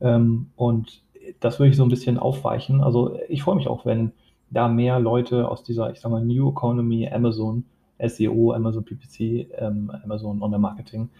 Ähm, 0.00 0.50
und 0.56 1.02
das 1.40 1.58
würde 1.58 1.70
ich 1.70 1.76
so 1.76 1.84
ein 1.84 1.88
bisschen 1.88 2.18
aufweichen. 2.18 2.80
Also 2.80 3.16
ich 3.28 3.42
freue 3.42 3.56
mich 3.56 3.68
auch, 3.68 3.86
wenn 3.86 4.12
da 4.50 4.68
mehr 4.68 4.98
Leute 4.98 5.48
aus 5.48 5.62
dieser, 5.62 5.92
ich 5.92 6.00
sag 6.00 6.10
mal, 6.10 6.24
New 6.24 6.50
Economy, 6.50 7.08
Amazon, 7.08 7.64
SEO, 8.04 8.52
Amazon 8.52 8.84
PPC, 8.84 9.48
ähm, 9.58 9.92
Amazon 10.02 10.42
Online-Marketing 10.42 11.10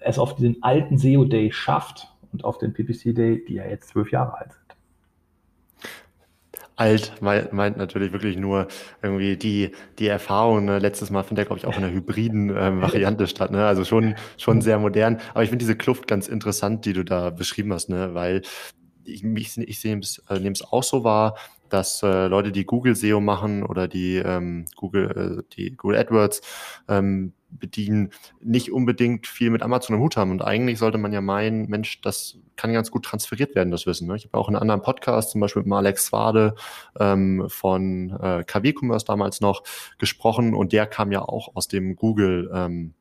es 0.00 0.18
auf 0.18 0.36
den 0.36 0.62
alten 0.62 0.98
SEO 0.98 1.24
Day 1.24 1.52
schafft 1.52 2.08
und 2.32 2.44
auf 2.44 2.58
den 2.58 2.72
PPC 2.72 3.14
Day, 3.14 3.44
die 3.46 3.54
ja 3.54 3.66
jetzt 3.66 3.88
zwölf 3.88 4.10
Jahre 4.10 4.38
alt 4.38 4.52
sind. 4.52 4.66
Alt 6.78 7.22
meint, 7.22 7.78
natürlich 7.78 8.12
wirklich 8.12 8.36
nur 8.36 8.68
irgendwie 9.02 9.38
die, 9.38 9.70
die 9.98 10.08
Erfahrung. 10.08 10.66
Ne? 10.66 10.78
Letztes 10.78 11.10
Mal 11.10 11.22
findet 11.22 11.46
er, 11.46 11.46
glaube 11.46 11.58
ich, 11.58 11.66
auch 11.66 11.78
in 11.78 11.84
einer 11.84 11.92
hybriden 11.92 12.50
ähm, 12.54 12.82
Variante 12.82 13.26
statt. 13.28 13.50
Ne? 13.50 13.64
Also 13.64 13.84
schon, 13.84 14.14
schon 14.36 14.60
sehr 14.60 14.78
modern. 14.78 15.18
Aber 15.32 15.42
ich 15.42 15.48
finde 15.48 15.62
diese 15.62 15.76
Kluft 15.76 16.06
ganz 16.06 16.28
interessant, 16.28 16.84
die 16.84 16.92
du 16.92 17.02
da 17.02 17.30
beschrieben 17.30 17.72
hast, 17.72 17.88
ne? 17.88 18.12
weil 18.12 18.42
ich, 19.04 19.24
ich, 19.24 19.56
ich 19.56 19.84
es, 19.86 20.22
äh, 20.28 20.34
nehme 20.34 20.52
es 20.52 20.62
auch 20.70 20.82
so 20.82 21.02
wahr, 21.02 21.36
dass 21.70 22.02
äh, 22.02 22.26
Leute, 22.26 22.52
die 22.52 22.66
Google 22.66 22.94
SEO 22.94 23.20
machen 23.20 23.62
oder 23.62 23.88
die 23.88 24.16
ähm, 24.16 24.66
Google, 24.76 25.44
äh, 25.48 25.54
die 25.56 25.76
Google 25.76 25.98
AdWords 25.98 26.42
ähm, 26.88 27.32
bedienen, 27.48 28.10
nicht 28.40 28.72
unbedingt 28.72 29.26
viel 29.26 29.50
mit 29.50 29.62
Amazon 29.62 29.96
im 29.96 30.02
Hut 30.02 30.16
haben. 30.16 30.30
Und 30.30 30.42
eigentlich 30.42 30.78
sollte 30.78 30.98
man 30.98 31.12
ja 31.12 31.20
meinen, 31.20 31.68
Mensch, 31.68 32.00
das 32.00 32.38
kann 32.56 32.72
ganz 32.72 32.90
gut 32.90 33.04
transferiert 33.04 33.54
werden, 33.54 33.70
das 33.70 33.86
Wissen. 33.86 34.08
Ne? 34.08 34.16
Ich 34.16 34.24
habe 34.24 34.36
auch 34.38 34.48
in 34.48 34.54
einem 34.54 34.62
anderen 34.62 34.82
Podcast, 34.82 35.30
zum 35.30 35.40
Beispiel 35.40 35.62
mit 35.62 35.72
Alex 35.72 36.06
Swade 36.06 36.54
ähm, 36.98 37.46
von 37.48 38.10
äh, 38.20 38.44
KW 38.44 38.72
Commerce 38.78 39.06
damals 39.06 39.40
noch 39.40 39.62
gesprochen 39.98 40.54
und 40.54 40.72
der 40.72 40.86
kam 40.86 41.12
ja 41.12 41.22
auch 41.22 41.54
aus 41.54 41.68
dem 41.68 41.96
Google 41.96 42.50
ähm, 42.52 42.94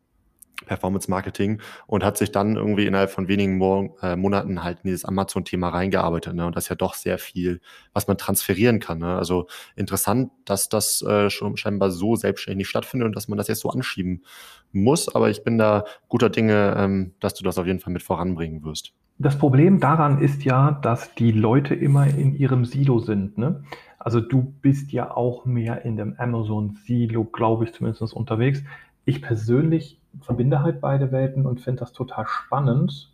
Performance 0.66 1.10
Marketing 1.10 1.62
und 1.88 2.04
hat 2.04 2.18
sich 2.18 2.32
dann 2.32 2.56
irgendwie 2.56 2.86
innerhalb 2.86 3.12
von 3.12 3.28
wenigen 3.28 3.58
Mo 3.58 3.96
äh, 4.02 4.16
Monaten 4.16 4.64
halt 4.64 4.80
in 4.84 4.90
dieses 4.90 5.06
Amazon-Thema 5.06 5.70
reingearbeitet. 5.70 6.34
Ne? 6.34 6.46
Und 6.46 6.56
das 6.56 6.66
ist 6.66 6.70
ja 6.70 6.76
doch 6.76 6.94
sehr 6.94 7.18
viel, 7.18 7.62
was 7.94 8.08
man 8.08 8.18
transferieren 8.18 8.80
kann. 8.80 9.00
Ne? 9.00 9.16
Also 9.16 9.48
interessant, 9.76 10.32
dass 10.46 10.70
das 10.70 11.02
äh, 11.02 11.30
schon 11.30 11.58
scheinbar 11.58 11.92
so 11.92 12.16
selbstständig 12.16 12.68
stattfindet 12.68 13.08
und 13.08 13.16
dass 13.16 13.28
man 13.28 13.38
das 13.38 13.48
jetzt 13.48 13.62
so 13.62 13.70
anschieben 13.70 14.24
muss. 14.72 15.14
Aber 15.14 15.30
ich 15.30 15.44
bin 15.44 15.58
da 15.58 15.86
guter 16.08 16.30
Dinge, 16.30 16.76
ähm, 16.78 17.14
dass 17.20 17.34
du 17.34 17.44
das 17.44 17.58
auf 17.58 17.66
jeden 17.66 17.80
Fall 17.80 17.94
mit 17.94 18.04
voranbringen 18.04 18.64
wirst. 18.64 18.94
Das 19.18 19.38
Problem 19.38 19.80
daran 19.80 20.20
ist 20.22 20.44
ja, 20.44 20.72
dass 20.72 21.16
die 21.16 21.32
Leute 21.32 21.74
immer 21.74 22.06
in 22.08 22.36
ihrem 22.36 22.66
Silo 22.66 23.00
sind. 23.00 23.38
Ne? 23.38 23.64
Also 23.98 24.20
du 24.20 24.54
bist 24.62 24.92
ja 24.92 25.16
auch 25.16 25.46
mehr 25.46 25.86
in 25.86 25.96
dem 25.96 26.16
Amazon-Silo, 26.18 27.24
glaube 27.24 27.64
ich, 27.64 27.74
zumindest 27.74 28.14
unterwegs. 28.14 28.62
Ich 29.06 29.22
persönlich 29.22 30.02
verbinde 30.22 30.62
halt 30.62 30.82
beide 30.82 31.12
Welten 31.12 31.46
und 31.46 31.62
finde 31.62 31.82
das 31.82 31.94
total 31.94 32.26
spannend, 32.28 33.12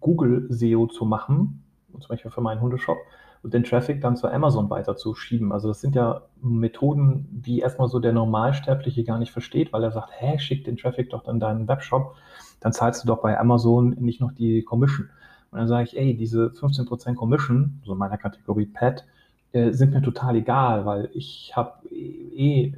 Google 0.00 0.46
SEO 0.50 0.86
zu 0.86 1.04
machen, 1.04 1.64
zum 1.92 2.08
Beispiel 2.08 2.30
für 2.30 2.40
meinen 2.40 2.60
Hundeshop, 2.60 2.98
und 3.42 3.52
den 3.54 3.64
Traffic 3.64 4.00
dann 4.00 4.16
zu 4.16 4.28
Amazon 4.28 4.70
weiterzuschieben. 4.70 5.52
Also 5.52 5.68
das 5.68 5.80
sind 5.80 5.96
ja 5.96 6.22
Methoden, 6.40 7.26
die 7.30 7.58
erstmal 7.58 7.88
so 7.88 7.98
der 7.98 8.12
Normalsterbliche 8.12 9.02
gar 9.02 9.18
nicht 9.18 9.32
versteht, 9.32 9.72
weil 9.72 9.82
er 9.82 9.90
sagt, 9.90 10.10
hä, 10.12 10.38
schick 10.38 10.64
den 10.64 10.76
Traffic 10.76 11.10
doch 11.10 11.26
in 11.26 11.40
deinen 11.40 11.66
Webshop. 11.66 12.14
dann 12.60 12.72
zahlst 12.72 13.02
du 13.02 13.08
doch 13.08 13.20
bei 13.20 13.38
Amazon 13.38 13.90
nicht 13.98 14.20
noch 14.20 14.30
die 14.30 14.62
Commission. 14.62 15.08
Und 15.50 15.58
dann 15.58 15.68
sage 15.68 15.84
ich, 15.84 15.98
ey, 15.98 16.16
diese 16.16 16.46
15% 16.46 17.16
Commission, 17.16 17.80
so 17.84 17.92
in 17.92 17.98
meiner 17.98 18.16
Kategorie 18.16 18.66
Pet, 18.66 19.04
äh, 19.52 19.72
sind 19.72 19.92
mir 19.92 20.02
total 20.02 20.36
egal, 20.36 20.86
weil 20.86 21.10
ich 21.12 21.52
habe 21.54 21.88
eh 21.90 22.72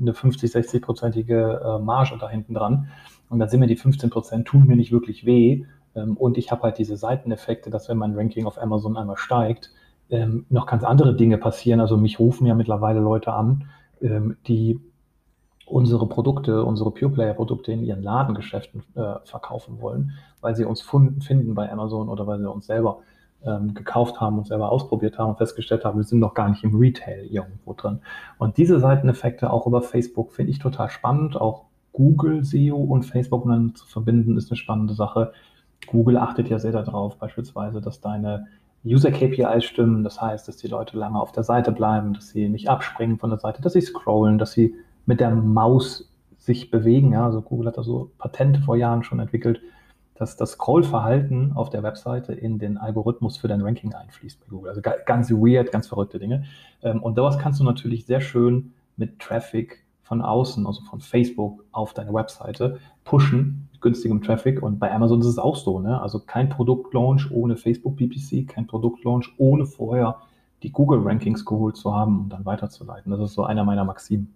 eine 0.00 0.14
50, 0.14 0.50
60-prozentige 0.50 1.76
äh, 1.76 1.78
Marge 1.78 2.16
da 2.18 2.28
hinten 2.28 2.54
dran. 2.54 2.88
Und 3.28 3.38
dann 3.38 3.48
sind 3.48 3.60
mir 3.60 3.66
die 3.66 3.76
15 3.76 4.10
Prozent, 4.10 4.46
tun 4.46 4.66
mir 4.66 4.76
nicht 4.76 4.92
wirklich 4.92 5.26
weh. 5.26 5.64
Ähm, 5.94 6.16
und 6.16 6.38
ich 6.38 6.50
habe 6.50 6.62
halt 6.62 6.78
diese 6.78 6.96
Seiteneffekte, 6.96 7.70
dass 7.70 7.88
wenn 7.88 7.98
mein 7.98 8.14
Ranking 8.14 8.46
auf 8.46 8.60
Amazon 8.60 8.96
einmal 8.96 9.16
steigt, 9.16 9.72
ähm, 10.08 10.46
noch 10.48 10.66
ganz 10.66 10.84
andere 10.84 11.14
Dinge 11.16 11.38
passieren. 11.38 11.80
Also 11.80 11.96
mich 11.96 12.18
rufen 12.18 12.46
ja 12.46 12.54
mittlerweile 12.54 13.00
Leute 13.00 13.32
an, 13.32 13.64
ähm, 14.00 14.36
die 14.46 14.80
unsere 15.66 16.08
Produkte, 16.08 16.64
unsere 16.64 16.92
Pure 16.92 17.10
Player 17.10 17.34
Produkte 17.34 17.72
in 17.72 17.82
ihren 17.82 18.02
Ladengeschäften 18.02 18.84
äh, 18.94 19.16
verkaufen 19.24 19.80
wollen, 19.80 20.12
weil 20.40 20.54
sie 20.54 20.64
uns 20.64 20.80
finden 20.80 21.54
bei 21.54 21.70
Amazon 21.70 22.08
oder 22.08 22.26
weil 22.26 22.38
sie 22.38 22.48
uns 22.48 22.66
selber 22.66 23.00
ähm, 23.46 23.74
gekauft 23.74 24.20
haben 24.20 24.38
und 24.38 24.46
selber 24.46 24.70
ausprobiert 24.70 25.18
haben 25.18 25.30
und 25.30 25.38
festgestellt 25.38 25.84
haben, 25.84 25.98
wir 25.98 26.04
sind 26.04 26.18
noch 26.18 26.34
gar 26.34 26.48
nicht 26.48 26.64
im 26.64 26.76
Retail 26.76 27.26
irgendwo 27.30 27.72
drin. 27.74 28.00
Und 28.38 28.56
diese 28.56 28.80
Seiteneffekte 28.80 29.50
auch 29.50 29.66
über 29.66 29.82
Facebook 29.82 30.32
finde 30.32 30.50
ich 30.50 30.58
total 30.58 30.90
spannend. 30.90 31.40
Auch 31.40 31.64
Google 31.92 32.44
SEO 32.44 32.76
und 32.76 33.04
Facebook 33.04 33.46
miteinander 33.46 33.74
zu 33.74 33.86
verbinden, 33.86 34.36
ist 34.36 34.50
eine 34.50 34.56
spannende 34.56 34.94
Sache. 34.94 35.32
Google 35.86 36.18
achtet 36.18 36.48
ja 36.48 36.58
sehr 36.58 36.72
darauf, 36.72 37.16
beispielsweise, 37.16 37.80
dass 37.80 38.00
deine 38.00 38.46
User 38.84 39.10
KPIs 39.10 39.64
stimmen. 39.64 40.04
Das 40.04 40.20
heißt, 40.20 40.46
dass 40.48 40.56
die 40.56 40.68
Leute 40.68 40.98
lange 40.98 41.20
auf 41.20 41.32
der 41.32 41.42
Seite 41.42 41.72
bleiben, 41.72 42.14
dass 42.14 42.28
sie 42.28 42.48
nicht 42.48 42.68
abspringen 42.68 43.18
von 43.18 43.30
der 43.30 43.38
Seite, 43.38 43.62
dass 43.62 43.72
sie 43.72 43.80
scrollen, 43.80 44.38
dass 44.38 44.52
sie 44.52 44.74
mit 45.06 45.20
der 45.20 45.30
Maus 45.30 46.10
sich 46.38 46.70
bewegen. 46.70 47.12
Ja, 47.12 47.24
also 47.24 47.42
Google 47.42 47.68
hat 47.68 47.78
da 47.78 47.82
so 47.82 48.10
Patente 48.18 48.60
vor 48.60 48.76
Jahren 48.76 49.02
schon 49.02 49.20
entwickelt, 49.20 49.60
dass 50.18 50.36
das 50.36 50.52
Scrollverhalten 50.52 51.52
auf 51.54 51.70
der 51.70 51.82
Webseite 51.82 52.32
in 52.32 52.58
den 52.58 52.78
Algorithmus 52.78 53.36
für 53.36 53.48
dein 53.48 53.60
Ranking 53.60 53.94
einfließt 53.94 54.40
bei 54.40 54.46
Google. 54.48 54.70
Also 54.70 54.80
ganz 54.80 55.30
weird, 55.30 55.72
ganz 55.72 55.86
verrückte 55.86 56.18
Dinge. 56.18 56.44
Ähm, 56.82 57.02
und 57.02 57.18
daraus 57.18 57.38
kannst 57.38 57.60
du 57.60 57.64
natürlich 57.64 58.06
sehr 58.06 58.20
schön 58.20 58.72
mit 58.96 59.18
Traffic 59.18 59.84
von 60.02 60.22
außen, 60.22 60.66
also 60.66 60.82
von 60.82 61.00
Facebook 61.00 61.64
auf 61.72 61.92
deine 61.92 62.14
Webseite 62.14 62.78
pushen, 63.04 63.68
mit 63.72 63.80
günstigem 63.80 64.22
Traffic. 64.22 64.62
Und 64.62 64.78
bei 64.78 64.92
Amazon 64.92 65.20
ist 65.20 65.26
es 65.26 65.38
auch 65.38 65.56
so. 65.56 65.80
Ne? 65.80 66.00
Also 66.00 66.20
kein 66.20 66.48
Produktlaunch 66.48 67.30
ohne 67.30 67.56
Facebook 67.56 67.96
PPC, 67.96 68.48
kein 68.48 68.66
Produktlaunch 68.66 69.34
ohne 69.38 69.66
vorher 69.66 70.16
die 70.62 70.72
Google 70.72 71.00
Rankings 71.02 71.44
geholt 71.44 71.76
zu 71.76 71.94
haben 71.94 72.20
und 72.20 72.28
dann 72.30 72.44
weiterzuleiten. 72.44 73.10
Das 73.10 73.20
ist 73.20 73.34
so 73.34 73.44
einer 73.44 73.64
meiner 73.64 73.84
Maximen. 73.84 74.32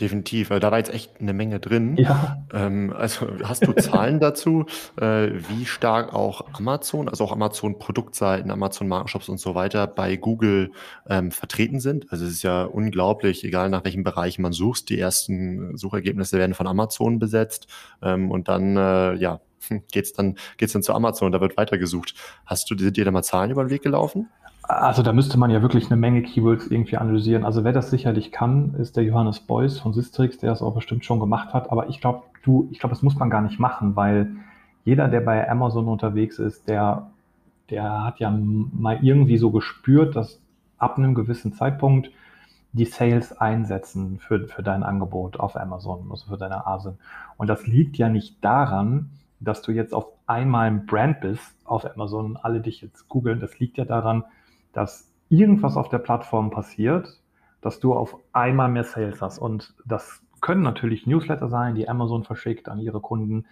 Definitiv, 0.00 0.50
da 0.50 0.70
war 0.70 0.76
jetzt 0.76 0.92
echt 0.92 1.20
eine 1.20 1.32
Menge 1.32 1.58
drin. 1.58 1.96
Ja. 1.96 2.44
Ähm, 2.52 2.92
also 2.92 3.28
hast 3.44 3.66
du 3.66 3.72
Zahlen 3.72 4.20
dazu, 4.20 4.66
äh, 5.00 5.30
wie 5.48 5.64
stark 5.64 6.12
auch 6.12 6.44
Amazon, 6.52 7.08
also 7.08 7.24
auch 7.24 7.32
Amazon 7.32 7.78
Produktseiten, 7.78 8.50
Amazon 8.50 8.88
Markenshops 8.88 9.30
und 9.30 9.40
so 9.40 9.54
weiter 9.54 9.86
bei 9.86 10.16
Google 10.16 10.72
ähm, 11.08 11.30
vertreten 11.30 11.80
sind? 11.80 12.12
Also 12.12 12.26
es 12.26 12.32
ist 12.32 12.42
ja 12.42 12.64
unglaublich, 12.64 13.42
egal 13.42 13.70
nach 13.70 13.84
welchem 13.84 14.04
Bereich 14.04 14.38
man 14.38 14.52
sucht, 14.52 14.90
die 14.90 14.98
ersten 14.98 15.78
Suchergebnisse 15.78 16.36
werden 16.36 16.54
von 16.54 16.66
Amazon 16.66 17.18
besetzt 17.18 17.66
ähm, 18.02 18.30
und 18.30 18.48
dann 18.48 18.76
äh, 18.76 19.14
ja 19.14 19.40
geht's 19.92 20.12
dann 20.12 20.36
geht's 20.58 20.74
dann 20.74 20.82
zu 20.82 20.92
Amazon, 20.92 21.32
da 21.32 21.40
wird 21.40 21.56
weitergesucht. 21.56 22.14
Hast 22.44 22.70
du 22.70 22.74
sind 22.74 22.98
dir 22.98 23.04
da 23.06 23.10
mal 23.10 23.22
Zahlen 23.22 23.50
über 23.50 23.64
den 23.64 23.70
Weg 23.70 23.82
gelaufen? 23.82 24.28
Also 24.68 25.02
da 25.02 25.12
müsste 25.12 25.38
man 25.38 25.50
ja 25.50 25.62
wirklich 25.62 25.86
eine 25.86 25.96
Menge 25.96 26.22
Keywords 26.22 26.66
irgendwie 26.66 26.96
analysieren. 26.96 27.44
Also 27.44 27.62
wer 27.62 27.72
das 27.72 27.90
sicherlich 27.90 28.32
kann, 28.32 28.74
ist 28.74 28.96
der 28.96 29.04
Johannes 29.04 29.40
Beuys 29.40 29.78
von 29.78 29.92
Sistrix, 29.92 30.38
der 30.38 30.52
es 30.52 30.62
auch 30.62 30.74
bestimmt 30.74 31.04
schon 31.04 31.20
gemacht 31.20 31.54
hat. 31.54 31.70
Aber 31.70 31.88
ich 31.88 32.00
glaube, 32.00 32.24
du, 32.42 32.68
ich 32.72 32.80
glaube, 32.80 32.94
das 32.94 33.02
muss 33.02 33.16
man 33.16 33.30
gar 33.30 33.42
nicht 33.42 33.60
machen, 33.60 33.94
weil 33.94 34.34
jeder, 34.84 35.08
der 35.08 35.20
bei 35.20 35.48
Amazon 35.48 35.86
unterwegs 35.88 36.38
ist, 36.38 36.68
der, 36.68 37.10
der 37.70 38.04
hat 38.04 38.18
ja 38.18 38.30
mal 38.30 38.98
irgendwie 39.02 39.36
so 39.36 39.50
gespürt, 39.50 40.16
dass 40.16 40.40
ab 40.78 40.98
einem 40.98 41.14
gewissen 41.14 41.52
Zeitpunkt 41.52 42.10
die 42.72 42.84
Sales 42.84 43.38
einsetzen 43.38 44.18
für, 44.18 44.48
für 44.48 44.62
dein 44.62 44.82
Angebot 44.82 45.38
auf 45.38 45.56
Amazon, 45.56 46.08
also 46.10 46.28
für 46.28 46.36
deine 46.36 46.66
Asen. 46.66 46.98
Und 47.36 47.48
das 47.48 47.66
liegt 47.66 47.96
ja 47.98 48.08
nicht 48.08 48.44
daran, 48.44 49.10
dass 49.40 49.62
du 49.62 49.72
jetzt 49.72 49.94
auf 49.94 50.06
einmal 50.26 50.68
ein 50.68 50.86
Brand 50.86 51.20
bist 51.20 51.56
auf 51.64 51.84
Amazon, 51.84 52.36
alle 52.36 52.60
dich 52.60 52.80
jetzt 52.80 53.08
googeln. 53.08 53.40
Das 53.40 53.58
liegt 53.58 53.78
ja 53.78 53.84
daran, 53.84 54.24
dass 54.76 55.10
irgendwas 55.30 55.76
auf 55.76 55.88
der 55.88 55.98
Plattform 55.98 56.50
passiert, 56.50 57.08
dass 57.62 57.80
du 57.80 57.94
auf 57.94 58.16
einmal 58.34 58.68
mehr 58.68 58.84
Sales 58.84 59.22
hast. 59.22 59.38
Und 59.38 59.74
das 59.86 60.22
können 60.42 60.62
natürlich 60.62 61.06
Newsletter 61.06 61.48
sein, 61.48 61.74
die 61.74 61.88
Amazon 61.88 62.24
verschickt 62.24 62.68
an 62.68 62.78
ihre 62.78 63.00
Kunden. 63.00 63.46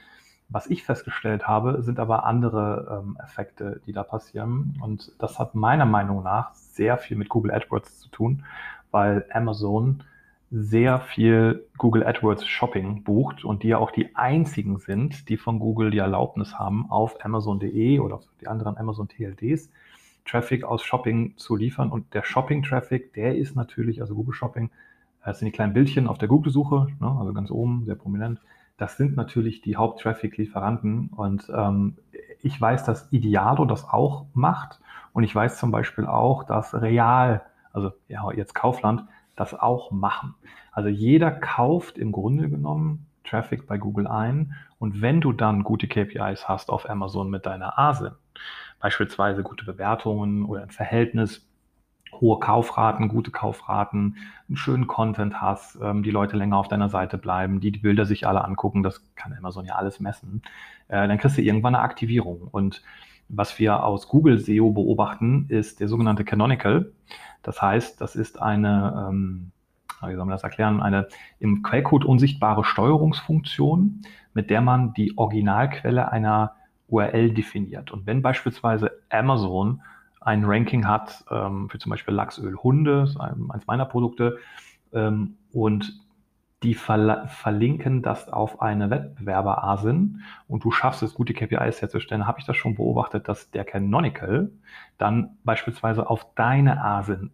Was 0.50 0.66
ich 0.66 0.84
festgestellt 0.84 1.48
habe, 1.48 1.82
sind 1.82 1.98
aber 1.98 2.26
andere 2.26 3.02
ähm, 3.02 3.16
Effekte, 3.24 3.80
die 3.86 3.94
da 3.94 4.02
passieren. 4.02 4.78
Und 4.82 5.12
das 5.18 5.38
hat 5.38 5.54
meiner 5.54 5.86
Meinung 5.86 6.22
nach 6.22 6.54
sehr 6.54 6.98
viel 6.98 7.16
mit 7.16 7.30
Google 7.30 7.52
AdWords 7.52 8.00
zu 8.00 8.10
tun, 8.10 8.44
weil 8.90 9.24
Amazon 9.32 10.04
sehr 10.50 11.00
viel 11.00 11.66
Google 11.78 12.04
AdWords 12.04 12.46
Shopping 12.46 13.02
bucht 13.02 13.46
und 13.46 13.62
die 13.62 13.68
ja 13.68 13.78
auch 13.78 13.90
die 13.90 14.14
einzigen 14.14 14.78
sind, 14.78 15.30
die 15.30 15.38
von 15.38 15.58
Google 15.58 15.90
die 15.90 15.98
Erlaubnis 15.98 16.58
haben, 16.58 16.90
auf 16.90 17.24
Amazon.de 17.24 17.98
oder 17.98 18.16
auf 18.16 18.24
die 18.42 18.46
anderen 18.46 18.76
Amazon 18.76 19.08
TLDs 19.08 19.70
Traffic 20.24 20.64
aus 20.64 20.82
Shopping 20.82 21.36
zu 21.36 21.56
liefern. 21.56 21.90
Und 21.90 22.14
der 22.14 22.24
Shopping-Traffic, 22.24 23.12
der 23.14 23.36
ist 23.36 23.56
natürlich, 23.56 24.00
also 24.00 24.14
Google 24.14 24.34
Shopping, 24.34 24.70
das 25.24 25.38
sind 25.38 25.46
die 25.46 25.52
kleinen 25.52 25.72
Bildchen 25.72 26.06
auf 26.06 26.18
der 26.18 26.28
Google-Suche, 26.28 26.88
ne, 27.00 27.16
also 27.18 27.32
ganz 27.32 27.50
oben, 27.50 27.84
sehr 27.86 27.94
prominent. 27.94 28.40
Das 28.76 28.96
sind 28.96 29.16
natürlich 29.16 29.62
die 29.62 29.76
Haupt-Traffic-Lieferanten. 29.76 31.08
Und 31.08 31.50
ähm, 31.54 31.96
ich 32.42 32.60
weiß, 32.60 32.84
dass 32.84 33.10
Idealo 33.12 33.64
das 33.64 33.88
auch 33.88 34.26
macht. 34.34 34.80
Und 35.12 35.24
ich 35.24 35.34
weiß 35.34 35.58
zum 35.58 35.70
Beispiel 35.70 36.06
auch, 36.06 36.44
dass 36.44 36.74
Real, 36.74 37.42
also 37.72 37.92
ja, 38.08 38.30
jetzt 38.32 38.54
Kaufland, 38.54 39.04
das 39.36 39.54
auch 39.54 39.90
machen. 39.90 40.34
Also 40.72 40.88
jeder 40.88 41.30
kauft 41.30 41.98
im 41.98 42.12
Grunde 42.12 42.50
genommen 42.50 43.06
Traffic 43.24 43.66
bei 43.66 43.78
Google 43.78 44.06
ein. 44.06 44.54
Und 44.78 45.00
wenn 45.00 45.20
du 45.20 45.32
dann 45.32 45.64
gute 45.64 45.88
KPIs 45.88 46.48
hast 46.48 46.70
auf 46.70 46.88
Amazon 46.88 47.30
mit 47.30 47.46
deiner 47.46 47.78
ASIN, 47.78 48.12
beispielsweise 48.80 49.42
gute 49.42 49.64
Bewertungen 49.64 50.44
oder 50.44 50.62
ein 50.62 50.70
Verhältnis, 50.70 51.48
hohe 52.20 52.38
Kaufraten, 52.38 53.08
gute 53.08 53.30
Kaufraten, 53.30 54.16
einen 54.48 54.56
schönen 54.56 54.86
Content 54.86 55.40
hast, 55.40 55.78
ähm, 55.82 56.02
die 56.02 56.10
Leute 56.10 56.36
länger 56.36 56.58
auf 56.58 56.68
deiner 56.68 56.88
Seite 56.88 57.18
bleiben, 57.18 57.60
die 57.60 57.72
die 57.72 57.80
Bilder 57.80 58.06
sich 58.06 58.26
alle 58.26 58.44
angucken, 58.44 58.82
das 58.82 59.02
kann 59.16 59.32
Amazon 59.36 59.64
ja 59.64 59.74
alles 59.74 60.00
messen, 60.00 60.42
äh, 60.88 61.08
dann 61.08 61.18
kriegst 61.18 61.38
du 61.38 61.42
irgendwann 61.42 61.74
eine 61.74 61.84
Aktivierung. 61.84 62.48
Und 62.50 62.82
was 63.28 63.58
wir 63.58 63.84
aus 63.84 64.08
Google 64.08 64.38
SEO 64.38 64.70
beobachten, 64.70 65.46
ist 65.48 65.80
der 65.80 65.88
sogenannte 65.88 66.24
Canonical. 66.24 66.92
Das 67.42 67.60
heißt, 67.60 68.00
das 68.00 68.16
ist 68.16 68.40
eine, 68.40 69.08
ähm, 69.08 69.50
wie 70.08 70.14
soll 70.14 70.24
man 70.24 70.34
das 70.34 70.42
erklären, 70.42 70.80
eine 70.80 71.08
im 71.38 71.62
Quellcode 71.62 72.04
unsichtbare 72.04 72.64
Steuerungsfunktion, 72.64 74.02
mit 74.32 74.50
der 74.50 74.60
man 74.60 74.94
die 74.94 75.16
Originalquelle 75.16 76.10
einer 76.10 76.52
URL 76.88 77.32
definiert. 77.32 77.90
Und 77.90 78.06
wenn 78.06 78.22
beispielsweise 78.22 78.90
Amazon 79.10 79.82
ein 80.20 80.44
Ranking 80.44 80.86
hat 80.86 81.24
ähm, 81.30 81.68
für 81.68 81.78
zum 81.78 81.90
Beispiel 81.90 82.14
Lachsöl 82.14 82.56
Hunde, 82.56 83.08
eins 83.18 83.66
meiner 83.66 83.84
Produkte, 83.84 84.38
ähm, 84.92 85.36
und 85.52 86.04
die 86.62 86.74
ver 86.74 87.28
verlinken 87.28 88.00
das 88.00 88.28
auf 88.32 88.62
eine 88.62 88.88
Wettbewerber-ASIN 88.88 90.22
und 90.48 90.64
du 90.64 90.70
schaffst 90.70 91.02
es, 91.02 91.14
gute 91.14 91.34
KPIs 91.34 91.82
herzustellen, 91.82 92.26
habe 92.26 92.40
ich 92.40 92.46
das 92.46 92.56
schon 92.56 92.74
beobachtet, 92.74 93.28
dass 93.28 93.50
der 93.50 93.64
Canonical 93.64 94.50
dann 94.96 95.36
beispielsweise 95.44 96.08
auf 96.08 96.34
deine 96.34 96.82
ASIN 96.82 97.32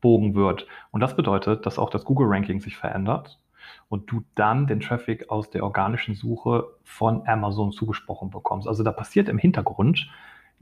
umgebogen 0.00 0.34
wird. 0.34 0.66
Und 0.90 1.00
das 1.00 1.16
bedeutet, 1.16 1.66
dass 1.66 1.78
auch 1.78 1.90
das 1.90 2.04
Google-Ranking 2.04 2.60
sich 2.60 2.76
verändert 2.76 3.38
und 3.88 4.10
du 4.10 4.22
dann 4.34 4.66
den 4.66 4.80
Traffic 4.80 5.30
aus 5.30 5.50
der 5.50 5.64
organischen 5.64 6.14
Suche 6.14 6.66
von 6.84 7.26
Amazon 7.26 7.72
zugesprochen 7.72 8.30
bekommst. 8.30 8.66
Also 8.66 8.82
da 8.82 8.92
passiert 8.92 9.28
im 9.28 9.38
Hintergrund 9.38 10.10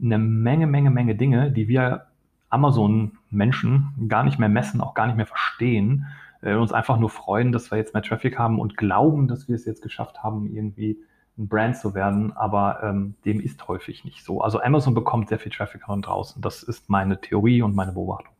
eine 0.01 0.17
Menge, 0.17 0.67
Menge, 0.67 0.91
Menge 0.91 1.15
Dinge, 1.15 1.51
die 1.51 1.67
wir 1.67 2.07
Amazon-Menschen 2.49 4.07
gar 4.07 4.23
nicht 4.23 4.39
mehr 4.39 4.49
messen, 4.49 4.81
auch 4.81 4.93
gar 4.93 5.07
nicht 5.07 5.17
mehr 5.17 5.27
verstehen, 5.27 6.07
äh, 6.41 6.55
uns 6.55 6.71
einfach 6.71 6.97
nur 6.97 7.09
freuen, 7.09 7.51
dass 7.51 7.69
wir 7.71 7.77
jetzt 7.77 7.93
mehr 7.93 8.03
Traffic 8.03 8.39
haben 8.39 8.59
und 8.59 8.77
glauben, 8.77 9.27
dass 9.27 9.47
wir 9.47 9.55
es 9.55 9.65
jetzt 9.65 9.81
geschafft 9.81 10.23
haben, 10.23 10.47
irgendwie 10.47 10.99
ein 11.37 11.47
Brand 11.47 11.77
zu 11.77 11.93
werden, 11.93 12.33
aber 12.33 12.81
ähm, 12.83 13.15
dem 13.23 13.39
ist 13.39 13.67
häufig 13.67 14.03
nicht 14.03 14.23
so. 14.23 14.41
Also 14.41 14.61
Amazon 14.61 14.93
bekommt 14.93 15.29
sehr 15.29 15.39
viel 15.39 15.51
Traffic 15.51 15.83
von 15.83 16.01
draußen. 16.01 16.41
Das 16.41 16.63
ist 16.63 16.89
meine 16.89 17.21
Theorie 17.21 17.61
und 17.61 17.75
meine 17.75 17.93
Beobachtung. 17.93 18.33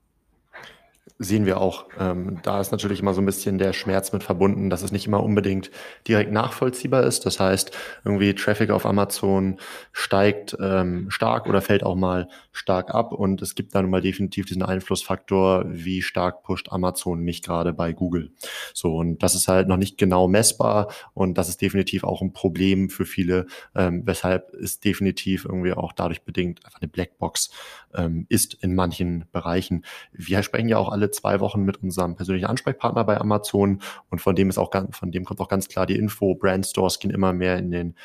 Sehen 1.22 1.46
wir 1.46 1.60
auch. 1.60 1.86
Ähm, 2.00 2.40
da 2.44 2.62
ist 2.62 2.72
natürlich 2.72 3.02
immer 3.02 3.14
so 3.14 3.22
ein 3.22 3.26
bisschen 3.26 3.58
der 3.58 3.74
Schmerz 3.74 4.14
mit 4.14 4.24
verbunden, 4.24 4.70
dass 4.70 4.84
es 4.84 4.94
nicht 4.94 5.06
immer 5.06 5.22
unbedingt 5.22 5.70
direkt 6.08 6.32
nachvollziehbar 6.32 7.04
ist. 7.04 7.26
Das 7.26 7.42
heißt, 7.42 7.78
irgendwie 8.06 8.34
Traffic 8.34 8.72
auf 8.72 8.86
Amazon 8.86 9.58
steigt 9.92 10.56
ähm, 10.62 11.12
stark 11.12 11.48
oder 11.48 11.62
fällt 11.62 11.84
auch 11.84 11.96
mal 11.96 12.30
stark 12.54 12.96
ab 12.96 13.12
und 13.12 13.42
es 13.42 13.54
gibt 13.54 13.76
dann 13.76 13.90
mal 13.90 14.00
definitiv 14.00 14.46
diesen 14.46 14.64
Einflussfaktor, 14.64 15.66
wie 15.68 16.02
stark 16.02 16.42
pusht 16.44 16.72
Amazon 16.72 17.20
mich 17.20 17.44
gerade 17.44 17.74
bei 17.74 17.92
Google. 17.92 18.32
So 18.74 18.96
und 18.96 19.22
das 19.22 19.36
ist 19.36 19.50
halt 19.50 19.68
noch 19.68 19.78
nicht 19.78 19.98
genau 19.98 20.30
messbar 20.30 20.88
und 21.14 21.38
das 21.38 21.50
ist 21.50 21.62
definitiv 21.62 22.06
auch 22.06 22.22
ein 22.22 22.32
Problem 22.32 22.90
für 22.90 23.06
viele, 23.06 23.46
ähm, 23.76 24.04
weshalb 24.06 24.54
es 24.54 24.80
definitiv 24.80 25.44
irgendwie 25.44 25.74
auch 25.74 25.92
dadurch 25.92 26.22
bedingt 26.22 26.66
einfach 26.66 26.80
eine 26.80 26.88
Blackbox 26.88 27.50
ähm, 27.94 28.26
ist 28.30 28.54
in 28.54 28.74
manchen 28.76 29.26
Bereichen. 29.34 29.84
Wir 30.14 30.44
sprechen 30.44 30.70
ja 30.70 30.78
auch 30.78 30.90
alle 30.90 31.09
zwei 31.12 31.40
Wochen 31.40 31.64
mit 31.64 31.82
unserem 31.82 32.16
persönlichen 32.16 32.48
Ansprechpartner 32.48 33.04
bei 33.04 33.20
Amazon 33.20 33.82
und 34.10 34.20
von 34.20 34.36
dem 34.36 34.50
ist 34.50 34.58
auch 34.58 34.72
von 34.92 35.12
dem 35.12 35.26
kommt 35.26 35.40
auch 35.40 35.48
ganz 35.48 35.68
klar 35.68 35.86
die 35.86 35.96
Info, 35.96 36.36
Brand 36.36 36.66
Stores 36.66 37.00
gehen 37.00 37.12
immer 37.12 37.34
mehr 37.34 37.58
in 37.58 37.72
den, 37.72 37.96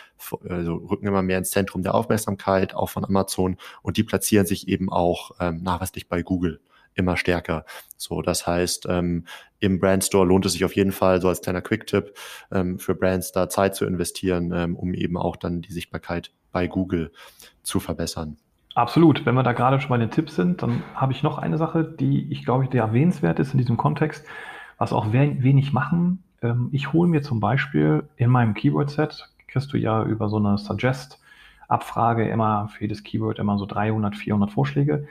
also 0.49 0.75
rücken 0.75 1.07
immer 1.07 1.23
mehr 1.23 1.39
ins 1.39 1.51
Zentrum 1.51 1.83
der 1.83 1.95
Aufmerksamkeit, 1.95 2.75
auch 2.75 2.91
von 2.91 3.05
Amazon 3.05 3.57
und 3.83 3.97
die 3.97 4.05
platzieren 4.05 4.47
sich 4.47 4.69
eben 4.69 4.91
auch 4.91 5.33
ähm, 5.41 5.63
nachweislich 5.63 6.09
bei 6.09 6.23
Google 6.23 6.61
immer 6.95 7.17
stärker. 7.17 7.65
So, 7.97 8.23
das 8.23 8.47
heißt, 8.47 8.87
ähm, 8.89 9.27
im 9.59 9.81
Brand 9.81 10.05
Store 10.05 10.27
lohnt 10.27 10.47
es 10.47 10.53
sich 10.53 10.65
auf 10.65 10.77
jeden 10.77 10.93
Fall, 10.93 11.21
so 11.21 11.29
als 11.29 11.41
kleiner 11.41 11.63
Quick-Tipp, 11.63 12.15
ähm, 12.53 12.79
für 12.79 12.95
Brands 12.95 13.33
da 13.33 13.49
Zeit 13.49 13.75
zu 13.75 13.85
investieren, 13.85 14.53
ähm, 14.55 14.77
um 14.77 14.95
eben 14.95 15.17
auch 15.17 15.37
dann 15.37 15.61
die 15.61 15.73
Sichtbarkeit 15.73 16.33
bei 16.53 16.67
Google 16.67 17.13
zu 17.63 17.81
verbessern. 17.81 18.39
Absolut. 18.75 19.25
Wenn 19.25 19.37
wir 19.37 19.45
da 19.45 19.53
gerade 19.53 19.81
schon 19.81 19.91
bei 19.91 19.99
den 19.99 20.11
Tipps 20.11 20.35
sind, 20.35 20.63
dann 20.63 20.83
habe 20.95 21.13
ich 21.13 21.23
noch 21.23 21.39
eine 21.39 21.59
Sache, 21.59 21.85
die 21.85 22.31
ich 22.33 22.45
glaube, 22.45 22.67
die 22.67 22.77
erwähnenswert 22.79 23.39
ist 23.39 23.53
in 23.53 23.59
diesem 23.59 23.77
Kontext, 23.77 24.27
was 24.79 24.93
auch 24.93 25.13
wenig 25.13 25.73
machen. 25.73 26.25
Ähm, 26.43 26.71
ich 26.73 26.93
hole 26.93 27.09
mir 27.09 27.23
zum 27.23 27.39
Beispiel 27.39 28.09
in 28.17 28.31
meinem 28.31 28.55
Keyword-Set, 28.55 29.31
kriegst 29.47 29.73
du 29.73 29.77
ja 29.79 30.03
über 30.03 30.29
so 30.29 30.39
eine 30.39 30.59
Suggest-Abfrage 30.59 32.29
immer 32.29 32.69
für 32.69 32.83
jedes 32.83 33.05
Keyword 33.05 33.39
immer 33.39 33.59
so 33.59 33.67
300, 33.67 34.17
400 34.17 34.51
Vorschläge. 34.51 35.07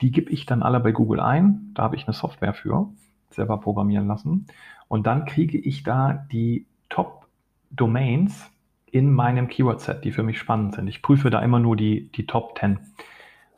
Die 0.00 0.12
gebe 0.12 0.30
ich 0.30 0.46
dann 0.46 0.62
alle 0.62 0.78
bei 0.78 0.92
Google 0.92 1.18
ein. 1.18 1.72
Da 1.74 1.82
habe 1.82 1.96
ich 1.96 2.06
eine 2.06 2.14
Software 2.14 2.54
für, 2.54 2.88
selber 3.30 3.58
programmieren 3.58 4.06
lassen. 4.06 4.46
Und 4.86 5.08
dann 5.08 5.24
kriege 5.24 5.58
ich 5.58 5.82
da 5.82 6.24
die 6.30 6.66
Top-Domains 6.88 8.48
in 8.92 9.12
meinem 9.12 9.48
Keyword-Set, 9.48 10.04
die 10.04 10.12
für 10.12 10.22
mich 10.22 10.38
spannend 10.38 10.74
sind. 10.74 10.88
Ich 10.88 11.02
prüfe 11.02 11.30
da 11.30 11.40
immer 11.40 11.58
nur 11.58 11.76
die, 11.76 12.10
die 12.12 12.26
Top 12.26 12.58
10. 12.58 12.78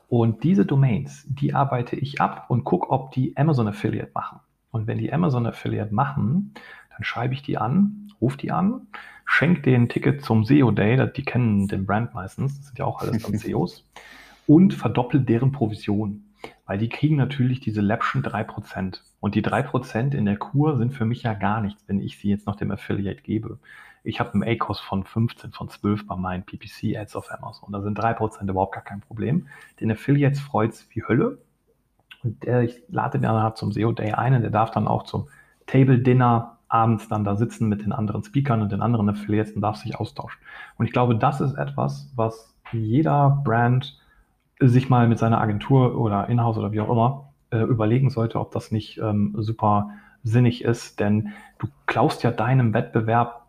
Und 0.07 0.43
diese 0.43 0.65
Domains, 0.65 1.25
die 1.27 1.53
arbeite 1.53 1.95
ich 1.95 2.19
ab 2.19 2.45
und 2.49 2.63
gucke, 2.63 2.89
ob 2.89 3.11
die 3.11 3.35
Amazon 3.37 3.67
Affiliate 3.67 4.11
machen. 4.13 4.39
Und 4.71 4.87
wenn 4.87 4.97
die 4.97 5.13
Amazon 5.13 5.45
Affiliate 5.45 5.93
machen, 5.93 6.53
dann 6.89 7.03
schreibe 7.03 7.33
ich 7.33 7.41
die 7.41 7.57
an, 7.57 8.11
rufe 8.19 8.37
die 8.37 8.51
an, 8.51 8.87
schenke 9.25 9.61
den 9.61 9.89
Ticket 9.89 10.23
zum 10.23 10.43
SEO 10.43 10.71
Day, 10.71 11.09
die 11.15 11.23
kennen 11.23 11.67
den 11.67 11.85
Brand 11.85 12.13
meistens, 12.13 12.57
das 12.57 12.67
sind 12.67 12.79
ja 12.79 12.85
auch 12.85 12.99
alles 13.01 13.23
dann 13.23 13.37
SEOs, 13.37 13.85
und 14.47 14.73
verdoppelt 14.73 15.29
deren 15.29 15.51
Provision. 15.51 16.25
Weil 16.65 16.77
die 16.77 16.89
kriegen 16.89 17.15
natürlich 17.15 17.59
diese 17.59 17.81
Läppchen 17.81 18.23
3%. 18.23 19.01
Und 19.19 19.35
die 19.35 19.43
3% 19.43 20.13
in 20.13 20.25
der 20.25 20.37
Kur 20.37 20.77
sind 20.77 20.93
für 20.93 21.05
mich 21.05 21.23
ja 21.23 21.33
gar 21.33 21.61
nichts, 21.61 21.83
wenn 21.87 22.01
ich 22.01 22.17
sie 22.17 22.29
jetzt 22.29 22.47
noch 22.47 22.55
dem 22.55 22.71
Affiliate 22.71 23.21
gebe. 23.21 23.59
Ich 24.03 24.19
habe 24.19 24.33
einen 24.33 24.43
ACOS 24.43 24.79
von 24.79 25.03
15, 25.03 25.51
von 25.51 25.69
12 25.69 26.07
bei 26.07 26.15
meinen 26.15 26.43
PPC-Ads 26.43 27.15
auf 27.15 27.31
Amazon. 27.31 27.71
Da 27.71 27.81
sind 27.81 27.99
3% 27.99 28.49
überhaupt 28.49 28.73
gar 28.73 28.83
kein 28.83 29.01
Problem. 29.01 29.47
Den 29.79 29.91
Affiliates 29.91 30.39
freut 30.39 30.71
es 30.71 30.87
wie 30.91 31.03
Hölle. 31.03 31.37
Und 32.23 32.43
der, 32.43 32.63
ich 32.63 32.81
lade 32.87 33.19
den 33.19 33.23
dann 33.23 33.55
zum 33.55 33.71
SEO 33.71 33.91
Day 33.91 34.13
ein 34.13 34.33
und 34.33 34.41
der 34.41 34.51
darf 34.51 34.71
dann 34.71 34.87
auch 34.87 35.03
zum 35.03 35.27
Table 35.67 35.99
Dinner 35.99 36.57
abends 36.67 37.07
dann 37.09 37.23
da 37.23 37.35
sitzen 37.35 37.67
mit 37.67 37.83
den 37.83 37.91
anderen 37.91 38.23
Speakern 38.23 38.61
und 38.61 38.71
den 38.71 38.81
anderen 38.81 39.09
Affiliates 39.09 39.53
und 39.53 39.61
darf 39.61 39.75
sich 39.75 39.99
austauschen. 39.99 40.39
Und 40.77 40.85
ich 40.85 40.93
glaube, 40.93 41.15
das 41.15 41.41
ist 41.41 41.55
etwas, 41.55 42.11
was 42.15 42.55
jeder 42.71 43.41
Brand 43.43 43.99
sich 44.59 44.89
mal 44.89 45.07
mit 45.07 45.19
seiner 45.19 45.41
Agentur 45.41 45.99
oder 45.99 46.29
Inhouse 46.29 46.57
oder 46.57 46.71
wie 46.71 46.79
auch 46.79 46.89
immer 46.89 47.31
äh, 47.51 47.59
überlegen 47.59 48.09
sollte, 48.09 48.39
ob 48.39 48.51
das 48.51 48.71
nicht 48.71 48.99
ähm, 48.99 49.35
super 49.37 49.89
sinnig 50.23 50.63
ist, 50.63 50.99
denn 50.99 51.29
du 51.59 51.67
klaust 51.87 52.23
ja 52.23 52.31
deinem 52.31 52.73
Wettbewerb 52.73 53.40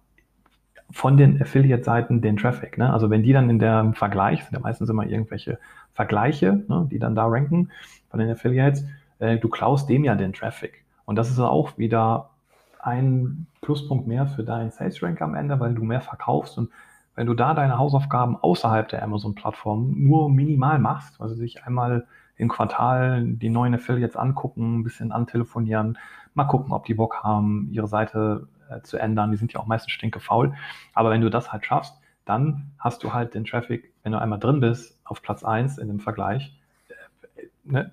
von 0.92 1.16
den 1.16 1.40
Affiliate-Seiten 1.40 2.20
den 2.20 2.36
Traffic. 2.36 2.78
Ne? 2.78 2.92
Also 2.92 3.10
wenn 3.10 3.22
die 3.22 3.32
dann 3.32 3.50
in 3.50 3.58
der 3.58 3.92
Vergleich, 3.94 4.42
sind 4.42 4.52
ja 4.52 4.60
meistens 4.60 4.88
immer 4.88 5.06
irgendwelche 5.06 5.58
Vergleiche, 5.92 6.64
ne, 6.68 6.86
die 6.90 6.98
dann 6.98 7.14
da 7.14 7.26
ranken 7.26 7.70
von 8.10 8.20
den 8.20 8.30
Affiliates, 8.30 8.84
äh, 9.18 9.38
du 9.38 9.48
klaust 9.48 9.88
dem 9.88 10.04
ja 10.04 10.14
den 10.14 10.32
Traffic. 10.32 10.84
Und 11.04 11.16
das 11.16 11.30
ist 11.30 11.38
auch 11.38 11.76
wieder 11.78 12.30
ein 12.80 13.46
Pluspunkt 13.60 14.06
mehr 14.06 14.26
für 14.26 14.44
deinen 14.44 14.70
Sales 14.70 15.02
Rank 15.02 15.20
am 15.22 15.34
Ende, 15.34 15.60
weil 15.60 15.74
du 15.74 15.84
mehr 15.84 16.00
verkaufst 16.00 16.58
und 16.58 16.70
wenn 17.14 17.26
du 17.26 17.34
da 17.34 17.54
deine 17.54 17.78
Hausaufgaben 17.78 18.36
außerhalb 18.36 18.88
der 18.88 19.02
Amazon-Plattform 19.02 19.94
nur 19.96 20.30
minimal 20.30 20.78
machst, 20.78 21.20
also 21.20 21.34
sich 21.34 21.64
einmal 21.64 22.06
im 22.36 22.48
Quartal 22.48 23.24
die 23.26 23.50
neuen 23.50 23.74
Affiliates 23.74 24.16
angucken, 24.16 24.78
ein 24.78 24.82
bisschen 24.82 25.12
antelefonieren, 25.12 25.98
mal 26.34 26.44
gucken, 26.44 26.72
ob 26.72 26.86
die 26.86 26.94
Bock 26.94 27.22
haben, 27.22 27.68
ihre 27.70 27.86
Seite 27.86 28.48
äh, 28.76 28.82
zu 28.82 28.98
ändern. 28.98 29.30
Die 29.30 29.36
sind 29.36 29.52
ja 29.52 29.60
auch 29.60 29.66
meistens 29.66 29.92
stinkefaul. 29.92 30.54
Aber 30.94 31.10
wenn 31.10 31.20
du 31.20 31.30
das 31.30 31.52
halt 31.52 31.66
schaffst, 31.66 31.94
dann 32.24 32.72
hast 32.78 33.02
du 33.02 33.12
halt 33.12 33.34
den 33.34 33.44
Traffic, 33.44 33.92
wenn 34.02 34.12
du 34.12 34.20
einmal 34.20 34.38
drin 34.38 34.60
bist, 34.60 34.98
auf 35.04 35.22
Platz 35.22 35.44
1 35.44 35.78
in 35.78 35.88
dem 35.88 36.00
Vergleich. 36.00 36.56
Äh, 36.88 37.46
ne, 37.64 37.90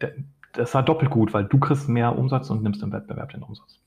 das 0.54 0.70
ist 0.70 0.76
halt 0.76 0.90
doppelt 0.90 1.12
gut, 1.12 1.34
weil 1.34 1.46
du 1.46 1.60
kriegst 1.60 1.90
mehr 1.90 2.18
Umsatz 2.18 2.50
und 2.50 2.64
nimmst 2.64 2.82
im 2.82 2.92
Wettbewerb 2.92 3.32
den 3.32 3.44
Umsatz. 3.44 3.80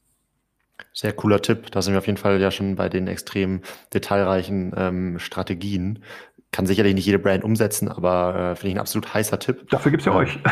Sehr 0.93 1.13
cooler 1.13 1.41
Tipp. 1.41 1.71
Da 1.71 1.81
sind 1.81 1.95
wir 1.95 1.99
auf 1.99 2.07
jeden 2.07 2.19
Fall 2.19 2.41
ja 2.41 2.51
schon 2.51 2.77
bei 2.77 2.89
den 2.89 3.07
extrem 3.07 3.63
detailreichen 3.95 4.73
ähm, 4.77 5.19
Strategien, 5.19 6.03
kann 6.53 6.67
sicherlich 6.67 6.95
nicht 6.95 7.07
jede 7.07 7.19
Brand 7.19 7.45
umsetzen, 7.45 7.89
aber 7.89 8.53
äh, 8.53 8.57
finde 8.57 8.69
ich 8.69 8.75
ein 8.75 8.81
absolut 8.81 9.13
heißer 9.13 9.39
Tipp. 9.39 9.71
Dafür 9.71 9.91
gibt's 9.91 10.05
ja 10.07 10.13
äh, 10.13 10.17
euch. 10.17 10.39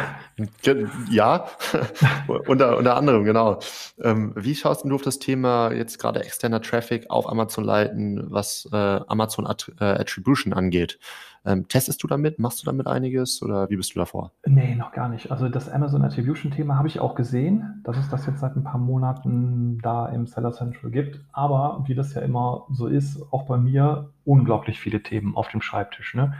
Ja, 1.11 1.45
unter, 2.47 2.79
unter 2.79 2.97
anderem, 2.97 3.25
genau. 3.25 3.59
Ähm, 4.03 4.33
wie 4.37 4.55
schaust 4.55 4.87
du 4.87 4.95
auf 4.95 5.03
das 5.03 5.19
Thema 5.19 5.71
jetzt 5.71 5.99
gerade 5.99 6.25
externer 6.25 6.63
Traffic 6.63 7.11
auf 7.11 7.29
Amazon 7.29 7.65
leiten, 7.65 8.25
was 8.31 8.67
äh, 8.73 8.77
Amazon 8.77 9.47
At 9.47 9.71
äh, 9.79 9.85
Attribution 9.85 10.55
angeht? 10.55 10.99
Ähm, 11.45 11.69
testest 11.69 12.03
du 12.03 12.07
damit? 12.07 12.39
Machst 12.39 12.61
du 12.61 12.67
damit 12.67 12.87
einiges 12.87 13.43
oder 13.43 13.71
wie 13.71 13.77
bist 13.77 13.95
du 13.95 13.99
davor? 13.99 14.33
Nee, 14.45 14.75
noch 14.75 14.93
gar 14.93 15.09
nicht. 15.09 15.31
Also 15.31 15.49
das 15.49 15.71
Amazon 15.71 16.05
Attribution-Thema 16.05 16.77
habe 16.77 16.89
ich 16.89 17.01
auch 17.01 17.15
gesehen, 17.15 17.81
dass 17.85 17.97
es 17.97 18.11
das 18.11 18.27
jetzt 18.27 18.41
seit 18.41 18.57
ein 18.57 18.65
paar 18.65 18.79
Monaten 18.79 19.79
da 19.83 20.07
im 20.07 20.27
Seller 20.27 20.53
Central 20.53 20.91
gibt. 20.91 21.21
Aber 21.33 21.85
wie 21.87 21.95
das 21.95 22.13
ja 22.15 22.21
immer 22.21 22.67
so 22.71 22.87
ist, 22.87 23.23
auch 23.33 23.45
bei 23.45 23.57
mir 23.57 24.11
unglaublich 24.25 24.79
viele 24.79 25.03
Themen 25.03 25.35
auf 25.35 25.49
dem 25.49 25.63
Schreibtisch. 25.63 26.15
Ne? 26.15 26.35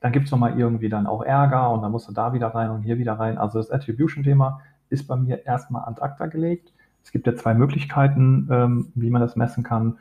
Dann 0.00 0.12
gibt 0.12 0.26
es 0.26 0.32
nochmal 0.32 0.58
irgendwie 0.58 0.88
dann 0.88 1.06
auch 1.06 1.22
Ärger 1.22 1.70
und 1.70 1.82
dann 1.82 1.92
musst 1.92 2.08
du 2.08 2.12
da 2.12 2.32
wieder 2.32 2.48
rein 2.48 2.70
und 2.70 2.82
hier 2.82 2.98
wieder 2.98 3.14
rein. 3.14 3.36
Also 3.36 3.58
das 3.58 3.70
Attribution-Thema 3.70 4.62
ist 4.88 5.06
bei 5.06 5.16
mir 5.16 5.44
erstmal 5.44 5.84
an 5.84 5.96
acta 5.98 6.26
gelegt. 6.26 6.72
Es 7.02 7.12
gibt 7.12 7.26
ja 7.26 7.34
zwei 7.34 7.54
Möglichkeiten, 7.54 8.48
ähm, 8.50 8.92
wie 8.94 9.10
man 9.10 9.20
das 9.20 9.36
messen 9.36 9.62
kann. 9.62 9.98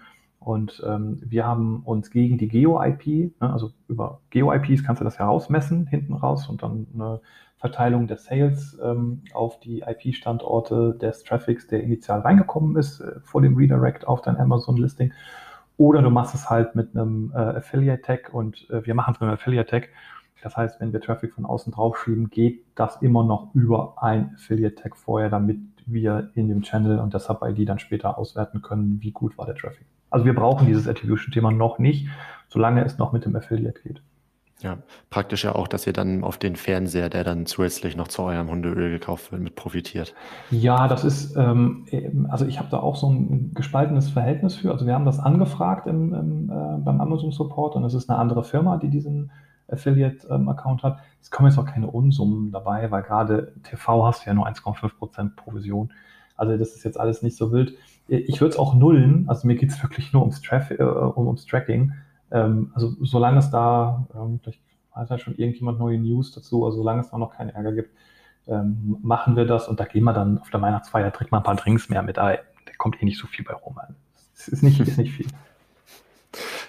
Und 0.48 0.82
ähm, 0.88 1.20
wir 1.26 1.46
haben 1.46 1.82
uns 1.84 2.10
gegen 2.10 2.38
die 2.38 2.48
Geo-IP, 2.48 3.06
ne, 3.06 3.52
also 3.52 3.72
über 3.90 4.22
Geo-IPs 4.30 4.82
kannst 4.82 5.02
du 5.02 5.04
das 5.04 5.20
herausmessen, 5.20 5.88
hinten 5.88 6.14
raus 6.14 6.48
und 6.48 6.64
dann 6.64 6.88
eine 6.94 7.20
Verteilung 7.58 8.08
der 8.08 8.16
Sales 8.16 8.80
ähm, 8.82 9.24
auf 9.34 9.60
die 9.60 9.82
IP-Standorte 9.82 10.94
des 11.02 11.26
Traffics, 11.26 11.68
der 11.68 11.84
initial 11.84 12.22
reingekommen 12.22 12.78
ist, 12.78 13.02
äh, 13.02 13.20
vor 13.24 13.42
dem 13.42 13.58
Redirect 13.58 14.08
auf 14.08 14.22
dein 14.22 14.38
Amazon-Listing. 14.38 15.12
Oder 15.76 16.02
du 16.02 16.10
machst 16.12 16.34
es 16.34 16.50
halt 16.50 16.76
mit 16.76 16.96
einem 16.96 17.34
äh, 17.36 17.40
Affiliate-Tag 17.40 18.34
und 18.34 18.70
äh, 18.70 18.86
wir 18.86 18.96
machen 18.96 19.16
es 19.16 19.20
mit 19.20 19.28
einem 19.28 19.34
Affiliate-Tag. 19.34 19.90
Das 20.44 20.56
heißt, 20.56 20.80
wenn 20.80 20.94
wir 20.94 21.02
Traffic 21.02 21.34
von 21.34 21.46
außen 21.46 21.74
draufschieben, 21.74 22.30
geht 22.30 22.64
das 22.76 23.02
immer 23.02 23.26
noch 23.26 23.54
über 23.54 24.02
ein 24.02 24.32
Affiliate-Tag 24.36 24.96
vorher, 24.96 25.30
damit 25.30 25.60
wir 25.86 26.32
in 26.36 26.48
dem 26.48 26.62
Channel 26.62 27.00
und 27.00 27.14
deshalb 27.14 27.42
ID 27.42 27.68
dann 27.68 27.80
später 27.80 28.18
auswerten 28.18 28.62
können, 28.62 29.02
wie 29.02 29.12
gut 29.12 29.38
war 29.38 29.46
der 29.46 29.56
Traffic. 29.56 29.86
Also 30.10 30.26
wir 30.26 30.36
brauchen 30.36 30.68
dieses 30.68 30.88
Attribution-Thema 30.88 31.52
noch 31.52 31.80
nicht, 31.80 32.08
solange 32.48 32.84
es 32.84 32.98
noch 32.98 33.12
mit 33.12 33.26
dem 33.26 33.36
Affiliate 33.36 33.82
geht. 33.82 34.02
Ja, 34.62 34.80
praktisch 35.12 35.44
ja 35.44 35.54
auch, 35.54 35.68
dass 35.68 35.86
ihr 35.86 35.94
dann 35.94 36.24
auf 36.24 36.38
den 36.38 36.56
Fernseher, 36.56 37.10
der 37.10 37.24
dann 37.24 37.46
zusätzlich 37.46 37.96
noch 37.96 38.08
zu 38.08 38.24
eurem 38.24 38.50
Hundeöl 38.50 38.90
gekauft 38.90 39.32
wird, 39.32 39.44
mit 39.44 39.56
profitiert. 39.56 40.16
Ja, 40.50 40.88
das 40.88 41.04
ist, 41.04 41.36
ähm, 41.36 41.86
also 42.30 42.46
ich 42.46 42.58
habe 42.58 42.70
da 42.72 42.80
auch 42.80 42.96
so 42.96 43.08
ein 43.08 43.52
gespaltenes 43.54 44.10
Verhältnis 44.10 44.56
für. 44.56 44.72
Also 44.72 44.88
wir 44.88 44.96
haben 44.96 45.06
das 45.06 45.20
angefragt 45.20 45.86
im, 45.86 46.12
im, 46.14 46.50
äh, 46.50 46.78
beim 46.80 47.00
Amazon 47.00 47.32
Support 47.32 47.76
und 47.76 47.84
es 47.84 47.94
ist 47.94 48.10
eine 48.10 48.18
andere 48.18 48.44
Firma, 48.44 48.78
die 48.78 48.90
diesen 48.90 49.30
Affiliate-Account 49.68 50.84
ähm, 50.84 50.90
hat. 50.90 51.00
Es 51.22 51.30
kommen 51.30 51.50
jetzt 51.50 51.60
auch 51.60 51.66
keine 51.66 51.88
Unsummen 51.88 52.52
dabei, 52.52 52.90
weil 52.90 53.04
gerade 53.04 53.54
TV 53.62 54.08
hast 54.08 54.26
du 54.26 54.30
ja 54.30 54.34
nur 54.34 54.48
1,5% 54.48 55.36
Provision. 55.36 55.94
Also 56.36 56.58
das 56.58 56.70
ist 56.70 56.84
jetzt 56.84 57.00
alles 57.00 57.22
nicht 57.22 57.38
so 57.38 57.52
wild. 57.52 57.76
Ich 58.08 58.40
würde 58.40 58.54
es 58.54 58.60
auch 58.60 58.74
nullen, 58.74 59.26
also 59.28 59.48
mir 59.48 59.56
geht 59.56 59.70
es 59.70 59.82
wirklich 59.84 60.14
nur 60.14 60.22
ums, 60.22 60.42
Traffic, 60.42 60.80
äh, 60.80 60.84
um, 60.84 61.28
ums 61.28 61.46
Tracking. 61.46 61.94
Ähm, 62.32 62.72
also 62.74 62.96
solange 63.02 63.40
es 63.40 63.50
da, 63.50 64.08
ähm, 64.16 64.40
vielleicht 64.42 64.62
hat 64.92 65.10
ja 65.10 65.18
schon 65.18 65.36
irgendjemand 65.36 65.80
neue 65.80 66.00
News 66.00 66.32
dazu, 66.32 66.66
also 66.66 66.78
solange 66.78 67.02
es 67.02 67.10
da 67.10 67.18
noch 67.18 67.36
keinen 67.36 67.50
Ärger 67.50 67.74
gibt, 67.74 67.92
ähm, 68.48 68.98
machen 69.02 69.36
wir 69.36 69.46
das 69.46 69.68
und 69.68 69.80
da 69.80 69.86
gehen 69.86 70.04
wir 70.04 70.14
dann 70.14 70.38
auf 70.38 70.50
der 70.50 70.62
Weihnachtsfeier, 70.62 71.12
trinkt 71.12 71.32
mal 71.32 71.40
ein 71.40 71.44
paar 71.44 71.56
Drinks 71.56 71.90
mehr 71.90 72.02
mit 72.02 72.18
ein. 72.18 72.38
Da 72.66 72.72
kommt 72.78 73.02
eh 73.02 73.06
nicht 73.06 73.20
so 73.20 73.28
viel 73.28 73.44
bei 73.44 73.54
rum. 73.54 73.78
Es 74.34 74.48
ist 74.48 74.64
nicht, 74.64 74.80
ist 74.80 74.98
nicht 74.98 75.14
viel. 75.14 75.28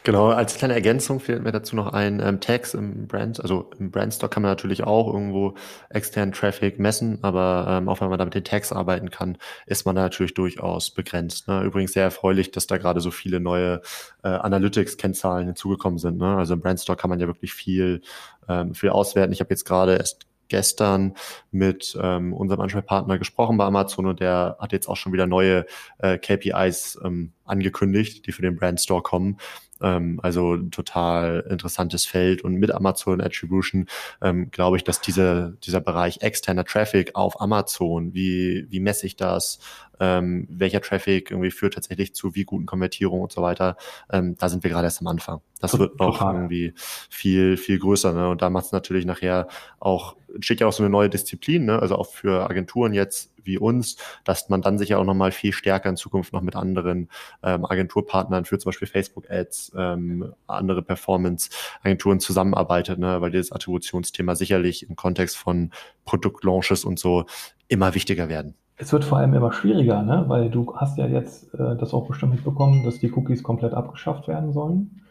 Genau, 0.09 0.29
als 0.29 0.55
kleine 0.55 0.73
Ergänzung 0.73 1.21
fehlt 1.21 1.43
mir 1.43 1.53
dazu 1.53 1.77
noch 1.77 1.93
ein 1.93 2.21
ähm, 2.21 2.41
Tags 2.41 2.73
im 2.73 3.07
Brand. 3.09 3.43
Also 3.43 3.69
im 3.79 3.91
Brandstock 3.91 4.31
kann 4.31 4.43
man 4.43 4.51
natürlich 4.51 4.83
auch 4.85 5.07
irgendwo 5.07 5.53
externen 5.91 6.33
Traffic 6.33 6.79
messen, 6.79 7.19
aber 7.21 7.67
ähm, 7.69 7.91
auch 7.91 8.01
wenn 8.01 8.09
man 8.09 8.19
da 8.19 8.25
mit 8.25 8.33
den 8.33 8.43
Tags 8.43 8.73
arbeiten 8.73 9.11
kann, 9.11 9.37
ist 9.67 9.85
man 9.85 9.97
da 9.97 10.01
natürlich 10.01 10.33
durchaus 10.33 10.93
begrenzt. 10.93 11.47
Ne? 11.47 11.63
Übrigens 11.63 11.93
sehr 11.93 12.05
erfreulich, 12.05 12.51
dass 12.53 12.67
da 12.67 12.79
gerade 12.79 13.03
so 13.03 13.11
viele 13.11 13.39
neue 13.39 13.83
äh, 14.23 14.29
Analytics-Kennzahlen 14.29 15.45
hinzugekommen 15.45 15.99
sind. 15.99 16.17
Ne? 16.17 16.39
Also 16.39 16.55
im 16.55 16.63
Brandstock 16.63 16.97
kann 16.97 17.11
man 17.11 17.21
ja 17.21 17.27
wirklich 17.27 17.53
viel, 17.53 18.01
ähm, 18.49 18.75
viel 18.75 18.89
auswerten. 18.89 19.35
Ich 19.35 19.41
habe 19.41 19.51
jetzt 19.51 19.67
gerade 19.67 19.97
erst 19.97 20.27
gestern 20.49 21.15
mit 21.51 21.97
ähm, 22.01 22.33
unserem 22.33 22.61
Ansprechpartner 22.63 23.19
gesprochen 23.19 23.57
bei 23.59 23.65
Amazon 23.65 24.07
und 24.07 24.21
der 24.21 24.57
hat 24.59 24.73
jetzt 24.73 24.89
auch 24.89 24.97
schon 24.97 25.13
wieder 25.13 25.27
neue 25.27 25.67
äh, 25.99 26.19
KPIs 26.19 26.99
ähm, 27.05 27.33
angekündigt, 27.45 28.27
die 28.27 28.33
für 28.33 28.43
den 28.43 28.57
Brandstore 28.57 29.03
kommen. 29.03 29.39
Ähm, 29.81 30.21
also 30.23 30.57
total 30.57 31.45
interessantes 31.49 32.07
Feld. 32.07 32.43
Und 32.43 32.55
mit 32.55 32.73
Amazon 32.73 33.21
Attribution 33.21 33.87
ähm, 34.23 34.51
glaube 34.51 34.77
ich, 34.77 34.85
dass 34.85 35.01
diese, 35.01 35.57
dieser 35.65 35.81
Bereich 35.81 36.23
externer 36.23 36.65
Traffic 36.65 37.15
auf 37.15 37.41
Amazon, 37.41 38.15
wie, 38.15 38.67
wie 38.71 38.81
messe 38.81 39.07
ich 39.07 39.17
das, 39.17 39.59
ähm, 40.01 40.47
welcher 40.51 40.81
Traffic 40.81 41.31
irgendwie 41.31 41.51
führt 41.51 41.75
tatsächlich 41.75 42.15
zu 42.15 42.35
wie 42.35 42.45
guten 42.45 42.67
Konvertierungen 42.67 43.23
und 43.23 43.33
so 43.33 43.43
weiter, 43.43 43.77
ähm, 44.11 44.37
da 44.39 44.49
sind 44.49 44.63
wir 44.63 44.71
gerade 44.71 44.87
erst 44.87 45.01
am 45.01 45.07
Anfang. 45.07 45.41
Das 45.61 45.79
wird 45.79 45.99
noch 45.99 46.19
Total. 46.19 46.35
irgendwie 46.35 46.73
viel, 47.11 47.57
viel 47.57 47.79
größer. 47.79 48.13
Ne? 48.13 48.29
Und 48.29 48.43
da 48.43 48.51
macht 48.51 48.67
es 48.67 48.73
natürlich 48.73 49.05
nachher 49.05 49.49
auch, 49.81 50.17
entsteht 50.33 50.61
ja 50.61 50.67
auch 50.67 50.73
so 50.73 50.83
eine 50.83 50.91
neue 50.91 51.11
Disziplin, 51.11 51.65
ne? 51.65 51.81
also 51.81 51.97
auch 51.97 52.07
für 52.07 52.49
Agenturen 52.49 52.93
jetzt 52.93 53.33
wie 53.43 53.59
uns, 53.59 53.97
dass 54.25 54.49
man 54.49 54.63
dann 54.63 54.79
sicher 54.79 54.99
auch 54.99 55.05
nochmal 55.05 55.33
viel 55.33 55.53
stärker 55.53 55.89
in 55.89 55.97
Zukunft 55.97 56.33
noch 56.33 56.43
mit 56.43 56.55
anderen 56.55 57.09
ähm, 57.43 57.65
Agenturpartnern 57.65 58.45
für 58.45 58.59
zum 58.59 58.69
Beispiel 58.71 58.89
Facebook-Ads, 58.89 59.73
ähm, 59.77 60.33
andere 60.47 60.83
Performance-Agenturen 60.83 62.21
zusammenarbeitet, 62.21 62.99
ne? 62.99 63.21
weil 63.21 63.31
dieses 63.31 63.51
Attributionsthema 63.51 64.37
sicherlich 64.37 64.89
im 64.89 64.97
Kontext 64.97 65.37
von 65.37 65.73
Produktlaunches 66.05 66.85
und 66.85 66.99
so 66.99 67.25
immer 67.69 67.95
wichtiger 67.95 68.29
werden. 68.29 68.55
Es 68.79 68.93
wird 68.93 69.05
vor 69.05 69.19
allem 69.19 69.35
immer 69.35 69.53
schwieriger, 69.53 70.03
ne? 70.03 70.25
weil 70.29 70.51
du 70.51 70.75
hast 70.77 70.99
ja 70.99 71.07
jetzt 71.07 71.53
äh, 71.55 71.77
das 71.77 71.93
auch 71.93 72.07
bestimmt 72.07 72.33
mitbekommen, 72.33 72.85
dass 72.85 73.01
die 73.01 73.13
Cookies 73.13 73.43
komplett 73.43 73.75
abgeschafft 73.75 74.29
werden 74.29 74.53
sollen. 74.53 75.03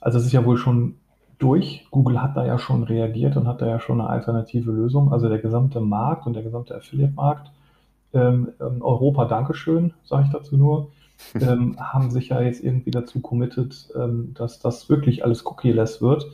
Also 0.00 0.18
es 0.18 0.26
ist 0.26 0.32
ja 0.32 0.44
wohl 0.44 0.58
schon 0.58 0.96
durch. 1.38 1.86
Google 1.90 2.22
hat 2.22 2.36
da 2.36 2.44
ja 2.44 2.58
schon 2.58 2.82
reagiert 2.82 3.36
und 3.36 3.48
hat 3.48 3.62
da 3.62 3.66
ja 3.66 3.80
schon 3.80 4.00
eine 4.00 4.10
alternative 4.10 4.70
Lösung. 4.70 5.12
Also 5.12 5.28
der 5.28 5.38
gesamte 5.38 5.80
Markt 5.80 6.26
und 6.26 6.34
der 6.34 6.42
gesamte 6.42 6.76
Affiliate-Markt 6.76 7.50
ähm, 8.12 8.52
ähm, 8.60 8.82
Europa, 8.82 9.24
Dankeschön, 9.24 9.92
sage 10.04 10.24
ich 10.26 10.32
dazu 10.32 10.56
nur, 10.56 10.90
ähm, 11.40 11.76
haben 11.78 12.10
sich 12.10 12.30
ja 12.30 12.40
jetzt 12.40 12.62
irgendwie 12.62 12.90
dazu 12.90 13.20
committed, 13.20 13.88
ähm, 13.94 14.34
dass 14.34 14.58
das 14.58 14.88
wirklich 14.88 15.24
alles 15.24 15.44
cookie-less 15.46 16.00
wird. 16.00 16.26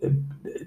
Äh, 0.00 0.10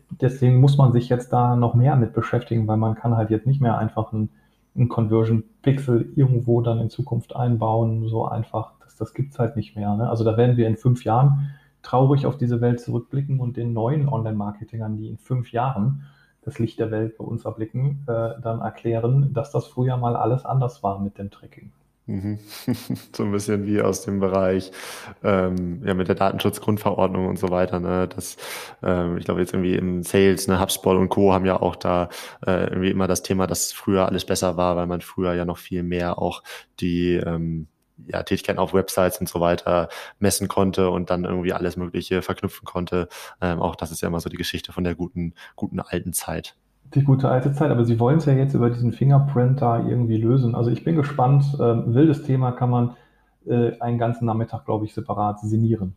deswegen 0.10 0.60
muss 0.60 0.78
man 0.78 0.94
sich 0.94 1.10
jetzt 1.10 1.34
da 1.34 1.56
noch 1.56 1.74
mehr 1.74 1.96
mit 1.96 2.14
beschäftigen, 2.14 2.68
weil 2.68 2.78
man 2.78 2.96
kann 2.96 3.18
halt 3.18 3.30
jetzt 3.30 3.48
nicht 3.48 3.62
mehr 3.62 3.78
einfach 3.78 4.14
ein, 4.14 4.30
ein 4.78 4.90
Conversion-Pixel 4.90 6.14
irgendwo 6.16 6.62
dann 6.62 6.80
in 6.80 6.90
Zukunft 6.90 7.36
einbauen, 7.36 8.08
so 8.08 8.26
einfach. 8.26 8.74
Das, 8.82 8.96
das 8.96 9.14
gibt 9.14 9.34
es 9.34 9.40
halt 9.40 9.56
nicht 9.56 9.76
mehr. 9.76 9.96
Ne? 9.96 10.10
Also 10.10 10.24
da 10.24 10.38
werden 10.38 10.58
wir 10.58 10.68
in 10.68 10.78
fünf 10.78 11.04
Jahren 11.04 11.52
traurig 11.82 12.26
auf 12.26 12.38
diese 12.38 12.62
Welt 12.62 12.80
zurückblicken 12.80 13.40
und 13.40 13.58
den 13.58 13.74
neuen 13.74 14.08
Online-Marketingern, 14.08 14.98
die 14.98 15.08
in 15.08 15.18
fünf 15.18 15.52
Jahren 15.52 16.04
das 16.42 16.60
Licht 16.60 16.80
der 16.80 16.92
Welt 16.92 17.18
bei 17.18 17.26
uns 17.26 17.46
erblicken, 17.46 18.06
äh, 18.08 18.42
dann 18.42 18.62
erklären, 18.62 19.34
dass 19.34 19.52
das 19.52 19.68
früher 19.68 19.98
mal 19.98 20.16
alles 20.16 20.46
anders 20.46 20.82
war 20.84 21.00
mit 21.00 21.18
dem 21.18 21.30
Tracking. 21.30 21.72
Mhm. 22.08 22.40
so 23.14 23.24
ein 23.24 23.32
bisschen 23.34 23.68
wie 23.68 23.82
aus 23.82 24.04
dem 24.04 24.22
Bereich 24.22 24.72
ähm, 25.24 25.82
ja 25.86 25.94
mit 25.94 26.08
der 26.08 26.16
Datenschutzgrundverordnung 26.16 27.28
und 27.28 27.38
so 27.38 27.50
weiter. 27.50 27.82
Ne? 27.82 28.08
Das, 28.08 28.38
ähm, 28.82 29.18
ich 29.18 29.26
glaube 29.26 29.42
jetzt 29.42 29.54
irgendwie 29.54 29.76
im 29.76 30.04
Sales, 30.04 30.48
ne, 30.48 30.60
HubSpot 30.62 30.96
und 30.98 31.10
Co. 31.10 31.34
haben 31.34 31.46
ja 31.46 31.62
auch 31.62 31.76
da 31.76 32.10
äh, 32.46 32.70
irgendwie 32.70 32.92
immer 32.92 33.08
das 33.08 33.24
Thema, 33.24 33.46
dass 33.46 33.74
früher 33.74 34.06
alles 34.08 34.26
besser 34.26 34.56
war, 34.56 34.78
weil 34.78 34.88
man 34.88 35.02
früher 35.02 35.34
ja 35.34 35.44
noch 35.44 35.58
viel 35.58 35.84
mehr 35.84 36.18
auch 36.18 36.44
die 36.80 37.16
ähm, 37.16 37.68
ja, 38.06 38.24
Tätigkeiten 38.24 38.60
auf 38.60 38.74
Websites 38.74 39.20
und 39.20 39.28
so 39.28 39.42
weiter 39.42 39.90
messen 40.20 40.48
konnte 40.48 40.90
und 40.90 41.10
dann 41.10 41.26
irgendwie 41.26 41.52
alles 41.54 41.76
Mögliche 41.76 42.22
verknüpfen 42.22 42.66
konnte. 42.66 43.10
Ähm, 43.42 43.60
auch 43.60 43.76
das 43.76 43.92
ist 43.92 44.02
ja 44.02 44.08
immer 44.08 44.22
so 44.22 44.30
die 44.30 44.38
Geschichte 44.38 44.72
von 44.72 44.86
der 44.86 44.96
guten, 44.96 45.34
guten 45.56 45.82
alten 45.82 46.14
Zeit. 46.14 46.56
Die 46.94 47.04
gute 47.04 47.30
alte 47.30 47.52
Zeit, 47.52 47.70
aber 47.70 47.84
Sie 47.86 48.00
wollen 48.00 48.18
es 48.18 48.26
ja 48.26 48.34
jetzt 48.34 48.54
über 48.54 48.70
diesen 48.70 48.94
Fingerprint 48.94 49.62
da 49.62 49.86
irgendwie 49.86 50.18
lösen. 50.18 50.56
Also 50.56 50.72
ich 50.72 50.84
bin 50.84 50.96
gespannt. 50.96 51.58
Ähm, 51.60 51.94
wildes 51.94 52.24
Thema 52.24 52.52
kann 52.52 52.70
man 52.70 52.96
äh, 53.46 53.78
einen 53.80 53.98
ganzen 53.98 54.26
Nachmittag, 54.26 54.66
glaube 54.66 54.86
ich, 54.86 54.94
separat 54.94 55.40
sinnieren. 55.42 55.96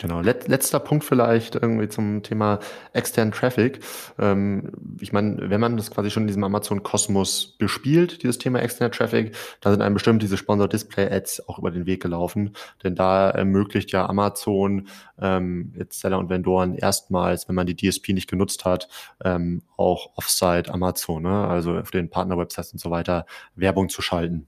Genau, 0.00 0.20
Let 0.20 0.46
letzter 0.46 0.78
Punkt 0.78 1.02
vielleicht 1.02 1.56
irgendwie 1.56 1.88
zum 1.88 2.22
Thema 2.22 2.60
externen 2.92 3.32
Traffic. 3.32 3.80
Ähm, 4.16 4.70
ich 5.00 5.12
meine, 5.12 5.50
wenn 5.50 5.60
man 5.60 5.76
das 5.76 5.90
quasi 5.90 6.12
schon 6.12 6.22
in 6.22 6.26
diesem 6.28 6.44
Amazon-Kosmos 6.44 7.56
bespielt, 7.58 8.22
dieses 8.22 8.38
Thema 8.38 8.60
externer 8.60 8.92
Traffic, 8.92 9.34
da 9.60 9.72
sind 9.72 9.82
einem 9.82 9.94
bestimmt 9.94 10.22
diese 10.22 10.36
Sponsor-Display-Ads 10.36 11.48
auch 11.48 11.58
über 11.58 11.72
den 11.72 11.86
Weg 11.86 12.00
gelaufen. 12.00 12.54
Denn 12.84 12.94
da 12.94 13.30
ermöglicht 13.30 13.90
ja 13.90 14.06
Amazon 14.06 14.86
ähm, 15.20 15.72
jetzt 15.76 15.98
Seller 15.98 16.20
und 16.20 16.30
Vendoren 16.30 16.76
erstmals, 16.76 17.48
wenn 17.48 17.56
man 17.56 17.66
die 17.66 17.74
DSP 17.74 18.10
nicht 18.10 18.30
genutzt 18.30 18.64
hat, 18.64 18.88
ähm, 19.24 19.62
auch 19.76 20.10
Offsite 20.14 20.72
Amazon, 20.72 21.24
ne? 21.24 21.48
also 21.48 21.76
auf 21.76 21.90
den 21.90 22.08
Partner-Websites 22.08 22.72
und 22.72 22.78
so 22.78 22.92
weiter, 22.92 23.26
Werbung 23.56 23.88
zu 23.88 24.00
schalten. 24.00 24.46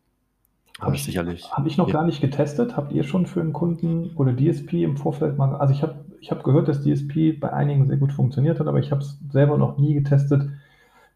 Habe 0.80 0.96
ich, 0.96 1.04
sicherlich. 1.04 1.50
Habe 1.52 1.68
ich 1.68 1.76
noch 1.76 1.88
ja. 1.88 1.94
gar 1.94 2.04
nicht 2.04 2.20
getestet. 2.20 2.76
Habt 2.76 2.92
ihr 2.92 3.04
schon 3.04 3.26
für 3.26 3.40
einen 3.40 3.52
Kunden 3.52 4.12
oder 4.16 4.34
DSP 4.34 4.82
im 4.84 4.96
Vorfeld 4.96 5.36
mal? 5.36 5.54
Also 5.54 5.74
ich 5.74 5.82
habe 5.82 5.96
ich 6.20 6.30
hab 6.30 6.44
gehört, 6.44 6.68
dass 6.68 6.82
DSP 6.82 7.38
bei 7.38 7.52
einigen 7.52 7.86
sehr 7.86 7.96
gut 7.96 8.12
funktioniert 8.12 8.60
hat, 8.60 8.66
aber 8.66 8.78
ich 8.78 8.90
habe 8.90 9.00
es 9.00 9.18
selber 9.30 9.56
noch 9.56 9.78
nie 9.78 9.94
getestet. 9.94 10.48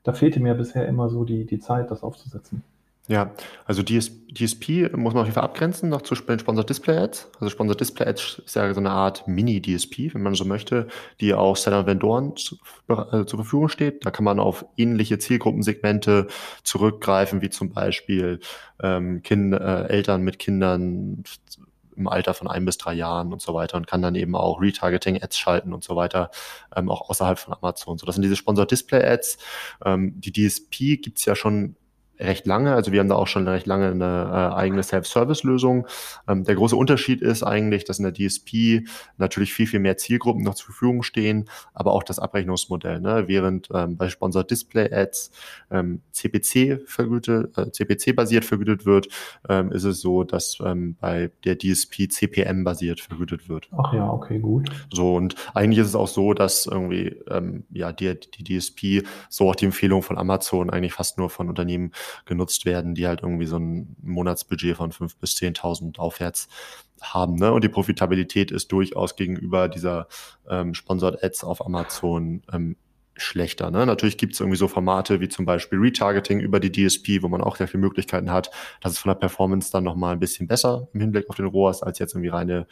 Da 0.02 0.12
fehlte 0.12 0.40
mir 0.40 0.54
bisher 0.54 0.86
immer 0.86 1.08
so 1.08 1.24
die, 1.24 1.46
die 1.46 1.58
Zeit, 1.58 1.90
das 1.90 2.02
aufzusetzen. 2.02 2.62
Ja, 3.06 3.34
also 3.66 3.82
DS, 3.82 4.10
DSP 4.30 4.90
muss 4.96 5.12
man 5.12 5.20
auf 5.20 5.26
jeden 5.26 5.34
Fall 5.34 5.44
abgrenzen 5.44 5.90
noch 5.90 6.00
zu 6.00 6.14
Sponsored 6.14 6.70
Display 6.70 6.96
Ads. 6.96 7.30
Also 7.38 7.50
Sponsored 7.50 7.78
Display 7.78 8.06
Ads 8.06 8.42
ist 8.46 8.56
ja 8.56 8.72
so 8.72 8.80
eine 8.80 8.92
Art 8.92 9.28
Mini-DSP, 9.28 10.14
wenn 10.14 10.22
man 10.22 10.34
so 10.34 10.46
möchte, 10.46 10.88
die 11.20 11.34
auch 11.34 11.56
Seller 11.56 11.86
Vendoren 11.86 12.34
zu, 12.36 12.56
äh, 12.88 13.26
zur 13.26 13.40
Verfügung 13.40 13.68
steht. 13.68 14.06
Da 14.06 14.10
kann 14.10 14.24
man 14.24 14.40
auf 14.40 14.64
ähnliche 14.78 15.18
Zielgruppensegmente 15.18 16.28
zurückgreifen, 16.62 17.42
wie 17.42 17.50
zum 17.50 17.74
Beispiel 17.74 18.40
ähm, 18.82 19.22
kind, 19.22 19.52
äh, 19.52 19.84
Eltern 19.88 20.22
mit 20.22 20.38
Kindern 20.38 21.24
im 21.96 22.08
Alter 22.08 22.32
von 22.32 22.48
ein 22.48 22.64
bis 22.64 22.78
drei 22.78 22.94
Jahren 22.94 23.34
und 23.34 23.42
so 23.42 23.52
weiter 23.52 23.76
und 23.76 23.86
kann 23.86 24.00
dann 24.00 24.14
eben 24.14 24.34
auch 24.34 24.62
Retargeting-Ads 24.62 25.38
schalten 25.38 25.74
und 25.74 25.84
so 25.84 25.94
weiter, 25.94 26.30
ähm, 26.74 26.88
auch 26.88 27.10
außerhalb 27.10 27.38
von 27.38 27.52
Amazon. 27.52 27.98
So, 27.98 28.06
das 28.06 28.14
sind 28.14 28.22
diese 28.22 28.36
Sponsored 28.36 28.70
Display 28.70 29.04
Ads. 29.04 29.36
Ähm, 29.84 30.18
die 30.20 30.32
DSP 30.32 30.96
gibt's 30.96 31.26
ja 31.26 31.36
schon 31.36 31.76
recht 32.18 32.46
lange. 32.46 32.74
Also 32.74 32.92
wir 32.92 33.00
haben 33.00 33.08
da 33.08 33.16
auch 33.16 33.26
schon 33.26 33.46
recht 33.48 33.66
lange 33.66 33.90
eine 33.90 34.50
äh, 34.52 34.54
eigene 34.54 34.82
Self-Service-Lösung. 34.82 35.86
Ähm, 36.28 36.44
der 36.44 36.54
große 36.54 36.76
Unterschied 36.76 37.22
ist 37.22 37.42
eigentlich, 37.42 37.84
dass 37.84 37.98
in 37.98 38.04
der 38.04 38.12
DSP 38.12 38.86
natürlich 39.16 39.52
viel, 39.52 39.66
viel 39.66 39.80
mehr 39.80 39.96
Zielgruppen 39.96 40.42
noch 40.42 40.54
zur 40.54 40.66
Verfügung 40.66 41.02
stehen, 41.02 41.48
aber 41.72 41.92
auch 41.92 42.02
das 42.02 42.18
Abrechnungsmodell. 42.18 43.00
Ne? 43.00 43.24
Während 43.26 43.68
ähm, 43.72 43.96
bei 43.96 44.08
Sponsored 44.08 44.50
Display 44.50 44.92
Ads 44.92 45.30
ähm, 45.70 46.02
CPC 46.12 46.82
vergütet, 46.86 47.56
äh, 47.58 47.70
CPC-basiert 47.70 48.44
vergütet 48.44 48.86
wird, 48.86 49.08
ähm, 49.48 49.72
ist 49.72 49.84
es 49.84 50.00
so, 50.00 50.24
dass 50.24 50.58
ähm, 50.64 50.96
bei 51.00 51.30
der 51.44 51.58
DSP 51.58 52.08
CPM-basiert 52.08 53.00
vergütet 53.00 53.48
wird. 53.48 53.68
Ach 53.76 53.92
ja, 53.92 54.08
okay, 54.08 54.38
gut. 54.38 54.70
So, 54.92 55.14
und 55.14 55.34
eigentlich 55.54 55.78
ist 55.78 55.88
es 55.88 55.96
auch 55.96 56.08
so, 56.08 56.34
dass 56.34 56.66
irgendwie 56.66 57.16
ähm, 57.28 57.64
ja 57.72 57.92
die, 57.92 58.14
die 58.18 58.58
DSP, 58.58 59.06
so 59.28 59.50
auch 59.50 59.56
die 59.56 59.66
Empfehlung 59.66 60.02
von 60.02 60.18
Amazon 60.18 60.70
eigentlich 60.70 60.92
fast 60.92 61.18
nur 61.18 61.30
von 61.30 61.48
Unternehmen 61.48 61.92
genutzt 62.24 62.64
werden, 62.64 62.94
die 62.94 63.06
halt 63.06 63.22
irgendwie 63.22 63.46
so 63.46 63.58
ein 63.58 63.96
Monatsbudget 64.02 64.76
von 64.76 64.92
5.000 64.92 65.14
bis 65.20 65.36
10.000 65.36 65.98
aufwärts 65.98 66.48
haben. 67.00 67.36
Ne? 67.36 67.52
Und 67.52 67.64
die 67.64 67.68
Profitabilität 67.68 68.50
ist 68.50 68.72
durchaus 68.72 69.16
gegenüber 69.16 69.68
dieser 69.68 70.08
ähm, 70.48 70.74
Sponsored 70.74 71.22
Ads 71.22 71.44
auf 71.44 71.64
Amazon 71.64 72.42
ähm, 72.52 72.76
schlechter. 73.16 73.70
Ne? 73.70 73.86
Natürlich 73.86 74.18
gibt 74.18 74.34
es 74.34 74.40
irgendwie 74.40 74.58
so 74.58 74.68
Formate 74.68 75.20
wie 75.20 75.28
zum 75.28 75.44
Beispiel 75.44 75.78
Retargeting 75.78 76.40
über 76.40 76.60
die 76.60 76.72
DSP, 76.72 77.22
wo 77.22 77.28
man 77.28 77.40
auch 77.42 77.56
sehr 77.56 77.68
viele 77.68 77.82
Möglichkeiten 77.82 78.32
hat. 78.32 78.50
Das 78.80 78.92
ist 78.92 78.98
von 78.98 79.10
der 79.10 79.16
Performance 79.16 79.70
dann 79.70 79.84
nochmal 79.84 80.12
ein 80.12 80.20
bisschen 80.20 80.48
besser 80.48 80.88
im 80.92 81.00
Hinblick 81.00 81.28
auf 81.30 81.36
den 81.36 81.46
ROAS 81.46 81.82
als 81.82 81.98
jetzt 81.98 82.14
irgendwie 82.14 82.30
reine 82.30 82.66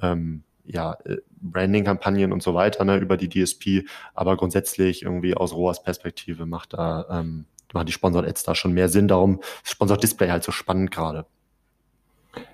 ähm, 0.00 0.44
ja, 0.64 0.96
äh, 1.04 1.16
Branding-Kampagnen 1.40 2.32
und 2.32 2.42
so 2.42 2.54
weiter 2.54 2.84
ne, 2.84 2.96
über 2.98 3.16
die 3.16 3.28
DSP. 3.28 3.84
Aber 4.14 4.36
grundsätzlich 4.36 5.02
irgendwie 5.02 5.34
aus 5.34 5.52
ROAS-Perspektive 5.52 6.46
macht 6.46 6.74
da 6.74 7.06
ähm, 7.10 7.46
machen 7.74 7.86
die 7.86 7.92
Sponsored 7.92 8.26
Ads 8.26 8.42
da 8.44 8.54
schon 8.54 8.72
mehr 8.72 8.88
Sinn. 8.88 9.08
Darum 9.08 9.40
ist 9.64 9.70
Sponsored 9.70 10.02
Display 10.02 10.30
halt 10.30 10.44
so 10.44 10.52
spannend 10.52 10.90
gerade. 10.90 11.26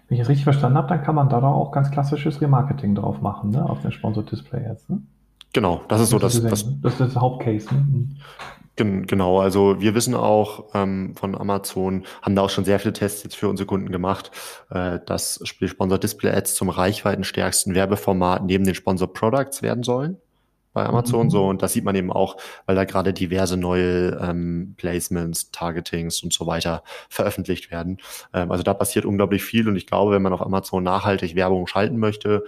Wenn 0.09 0.16
ich 0.16 0.20
es 0.22 0.29
richtig 0.29 0.44
verstanden 0.44 0.79
habe, 0.79 0.88
dann 0.88 1.02
kann 1.02 1.14
man 1.14 1.29
da 1.29 1.40
doch 1.40 1.52
auch 1.52 1.72
ganz 1.72 1.90
klassisches 1.90 2.40
Remarketing 2.40 2.94
drauf 2.94 3.20
machen, 3.20 3.50
ne? 3.50 3.68
auf 3.68 3.83
den 3.83 3.92
Sponsored 3.92 4.31
Display 4.31 4.64
Ads. 4.64 4.88
Ne? 4.88 5.02
Genau, 5.52 5.83
das 5.88 6.00
ist 6.00 6.11
so 6.11 6.18
das. 6.18 6.40
Das, 6.42 6.64
das 6.81 6.92
ist 6.92 7.00
das 7.00 7.16
Hauptcase. 7.16 7.74
Ne? 7.74 7.81
Mhm. 7.81 9.07
Genau, 9.07 9.40
also 9.40 9.81
wir 9.81 9.94
wissen 9.94 10.14
auch 10.14 10.66
ähm, 10.74 11.14
von 11.16 11.35
Amazon, 11.35 12.05
haben 12.20 12.37
da 12.37 12.42
auch 12.42 12.50
schon 12.50 12.66
sehr 12.66 12.79
viele 12.79 12.92
Tests 12.92 13.22
jetzt 13.22 13.35
für 13.35 13.48
unsere 13.48 13.66
Kunden 13.66 13.90
gemacht, 13.90 14.31
äh, 14.68 14.98
dass 15.07 15.40
Sponsor 15.44 15.98
Display 15.98 16.31
Ads 16.31 16.57
zum 16.57 16.68
reichweitenstärksten 16.68 17.74
Werbeformat 17.74 18.44
neben 18.44 18.64
den 18.64 18.74
Sponsor 18.74 19.11
Products 19.11 19.62
werden 19.62 19.83
sollen 19.83 20.18
bei 20.76 20.84
Amazon 20.84 21.26
mhm. 21.26 21.30
so 21.30 21.46
und 21.48 21.62
das 21.62 21.72
sieht 21.72 21.84
man 21.84 21.96
eben 21.96 22.12
auch, 22.12 22.36
weil 22.66 22.76
da 22.76 22.84
gerade 22.84 23.14
diverse 23.14 23.56
neue 23.56 24.18
ähm, 24.20 24.74
Placements, 24.76 25.50
Targetings 25.50 26.22
und 26.22 26.34
so 26.34 26.46
weiter 26.46 26.82
veröffentlicht 27.08 27.70
werden. 27.70 27.96
Ähm, 28.34 28.52
also 28.52 28.62
da 28.62 28.74
passiert 28.74 29.06
unglaublich 29.06 29.42
viel 29.42 29.68
und 29.68 29.76
ich 29.76 29.86
glaube, 29.86 30.12
wenn 30.12 30.20
man 30.20 30.34
auf 30.34 30.42
Amazon 30.42 30.84
nachhaltig 30.84 31.34
Werbung 31.34 31.66
schalten 31.66 31.96
möchte, 31.96 32.44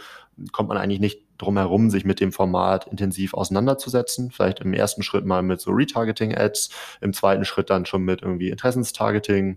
kommt 0.52 0.68
man 0.68 0.76
eigentlich 0.76 1.00
nicht 1.00 1.22
drum 1.38 1.56
herum, 1.56 1.88
sich 1.88 2.04
mit 2.04 2.20
dem 2.20 2.30
Format 2.30 2.86
intensiv 2.86 3.32
auseinanderzusetzen. 3.32 4.30
Vielleicht 4.30 4.60
im 4.60 4.74
ersten 4.74 5.02
Schritt 5.02 5.24
mal 5.24 5.42
mit 5.42 5.62
so 5.62 5.70
Retargeting-Ads, 5.70 6.68
im 7.00 7.14
zweiten 7.14 7.46
Schritt 7.46 7.70
dann 7.70 7.86
schon 7.86 8.02
mit 8.02 8.20
irgendwie 8.20 8.50
Interessenstargeting, 8.50 9.56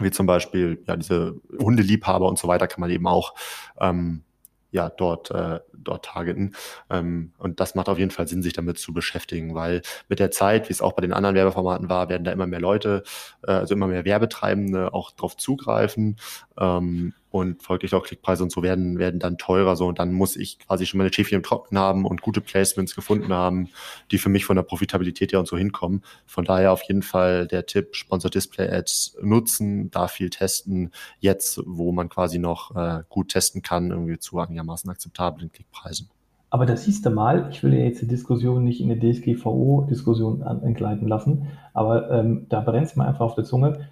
wie 0.00 0.10
zum 0.10 0.26
Beispiel 0.26 0.82
ja 0.88 0.96
diese 0.96 1.36
Hundeliebhaber 1.60 2.28
und 2.28 2.40
so 2.40 2.48
weiter 2.48 2.66
kann 2.66 2.80
man 2.80 2.90
eben 2.90 3.06
auch 3.06 3.34
ähm, 3.80 4.24
ja 4.74 4.90
dort 4.90 5.30
äh, 5.30 5.60
dort 5.72 6.04
targeten. 6.04 6.54
Ähm, 6.90 7.32
und 7.38 7.60
das 7.60 7.74
macht 7.74 7.88
auf 7.88 7.98
jeden 7.98 8.10
Fall 8.10 8.26
Sinn, 8.26 8.42
sich 8.42 8.52
damit 8.52 8.78
zu 8.78 8.92
beschäftigen, 8.92 9.54
weil 9.54 9.82
mit 10.08 10.18
der 10.18 10.30
Zeit, 10.30 10.68
wie 10.68 10.72
es 10.72 10.82
auch 10.82 10.92
bei 10.92 11.02
den 11.02 11.12
anderen 11.12 11.36
Werbeformaten 11.36 11.88
war, 11.88 12.08
werden 12.08 12.24
da 12.24 12.32
immer 12.32 12.46
mehr 12.46 12.60
Leute, 12.60 13.04
äh, 13.46 13.52
also 13.52 13.74
immer 13.74 13.86
mehr 13.86 14.04
Werbetreibende 14.04 14.92
auch 14.92 15.12
drauf 15.12 15.36
zugreifen. 15.36 16.16
Ähm, 16.58 17.14
und 17.34 17.64
folglich 17.64 17.92
auch 17.94 18.04
Klickpreise 18.04 18.44
und 18.44 18.52
so 18.52 18.62
werden, 18.62 18.96
werden 18.96 19.18
dann 19.18 19.38
teurer 19.38 19.74
so 19.74 19.88
und 19.88 19.98
dann 19.98 20.12
muss 20.12 20.36
ich 20.36 20.60
quasi 20.60 20.86
schon 20.86 20.98
meine 20.98 21.12
Schäfchen 21.12 21.34
im 21.34 21.42
Trocken 21.42 21.76
haben 21.76 22.04
und 22.06 22.22
gute 22.22 22.40
Placements 22.40 22.94
gefunden 22.94 23.32
haben, 23.32 23.70
die 24.12 24.18
für 24.18 24.28
mich 24.28 24.44
von 24.44 24.54
der 24.54 24.62
Profitabilität 24.62 25.32
ja 25.32 25.40
und 25.40 25.48
so 25.48 25.58
hinkommen. 25.58 26.04
Von 26.26 26.44
daher 26.44 26.70
auf 26.72 26.82
jeden 26.84 27.02
Fall 27.02 27.48
der 27.48 27.66
Tipp, 27.66 27.96
Sponsor 27.96 28.30
Display 28.30 28.70
Ads 28.70 29.16
nutzen, 29.20 29.90
da 29.90 30.06
viel 30.06 30.30
testen, 30.30 30.92
jetzt, 31.18 31.60
wo 31.66 31.90
man 31.90 32.08
quasi 32.08 32.38
noch 32.38 32.76
äh, 32.76 33.02
gut 33.08 33.30
testen 33.30 33.62
kann, 33.62 33.90
irgendwie 33.90 34.20
zu 34.20 34.38
einigermaßen 34.38 34.88
akzeptablen 34.88 35.50
Klickpreisen. 35.50 36.08
Aber 36.50 36.66
das 36.66 36.84
siehst 36.84 37.04
du 37.04 37.10
mal, 37.10 37.48
ich 37.50 37.64
will 37.64 37.74
ja 37.74 37.80
jetzt 37.80 38.00
die 38.00 38.06
Diskussion 38.06 38.62
nicht 38.62 38.80
in 38.80 38.88
eine 38.88 39.00
DSGVO-Diskussion 39.00 40.40
entgleiten 40.62 41.08
lassen, 41.08 41.48
aber 41.72 42.12
ähm, 42.12 42.46
da 42.48 42.60
brennt 42.60 42.86
es 42.86 42.94
mir 42.94 43.04
einfach 43.08 43.24
auf 43.24 43.34
der 43.34 43.42
Zunge 43.42 43.88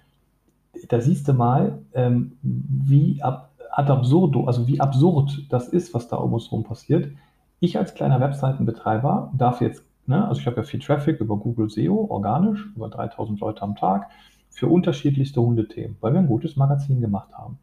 da 0.87 1.01
siehst 1.01 1.27
du 1.27 1.33
mal, 1.33 1.79
ähm, 1.93 2.37
wie 2.41 3.21
ab, 3.21 3.51
ad 3.71 3.91
absurdo, 3.91 4.45
also 4.45 4.67
wie 4.67 4.79
absurd 4.79 5.45
das 5.49 5.67
ist, 5.67 5.93
was 5.93 6.07
da 6.07 6.17
um 6.17 6.33
uns 6.33 6.45
herum 6.45 6.63
passiert. 6.63 7.11
Ich 7.59 7.77
als 7.77 7.93
kleiner 7.93 8.19
Webseitenbetreiber 8.19 9.31
darf 9.35 9.61
jetzt, 9.61 9.85
ne, 10.05 10.27
also 10.27 10.41
ich 10.41 10.47
habe 10.47 10.57
ja 10.57 10.63
viel 10.63 10.79
Traffic 10.79 11.19
über 11.19 11.37
Google 11.37 11.69
SEO, 11.69 12.07
organisch, 12.09 12.67
über 12.75 12.89
3000 12.89 13.39
Leute 13.39 13.61
am 13.61 13.75
Tag, 13.75 14.09
für 14.49 14.67
unterschiedlichste 14.67 15.41
Hundethemen, 15.41 15.97
weil 16.01 16.13
wir 16.13 16.19
ein 16.19 16.27
gutes 16.27 16.55
Magazin 16.55 17.01
gemacht 17.01 17.33
haben. 17.33 17.57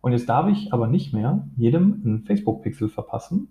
Und 0.00 0.12
jetzt 0.12 0.28
darf 0.28 0.48
ich 0.48 0.72
aber 0.72 0.86
nicht 0.86 1.12
mehr 1.12 1.46
jedem 1.56 2.02
einen 2.04 2.22
Facebook-Pixel 2.22 2.88
verpassen, 2.88 3.48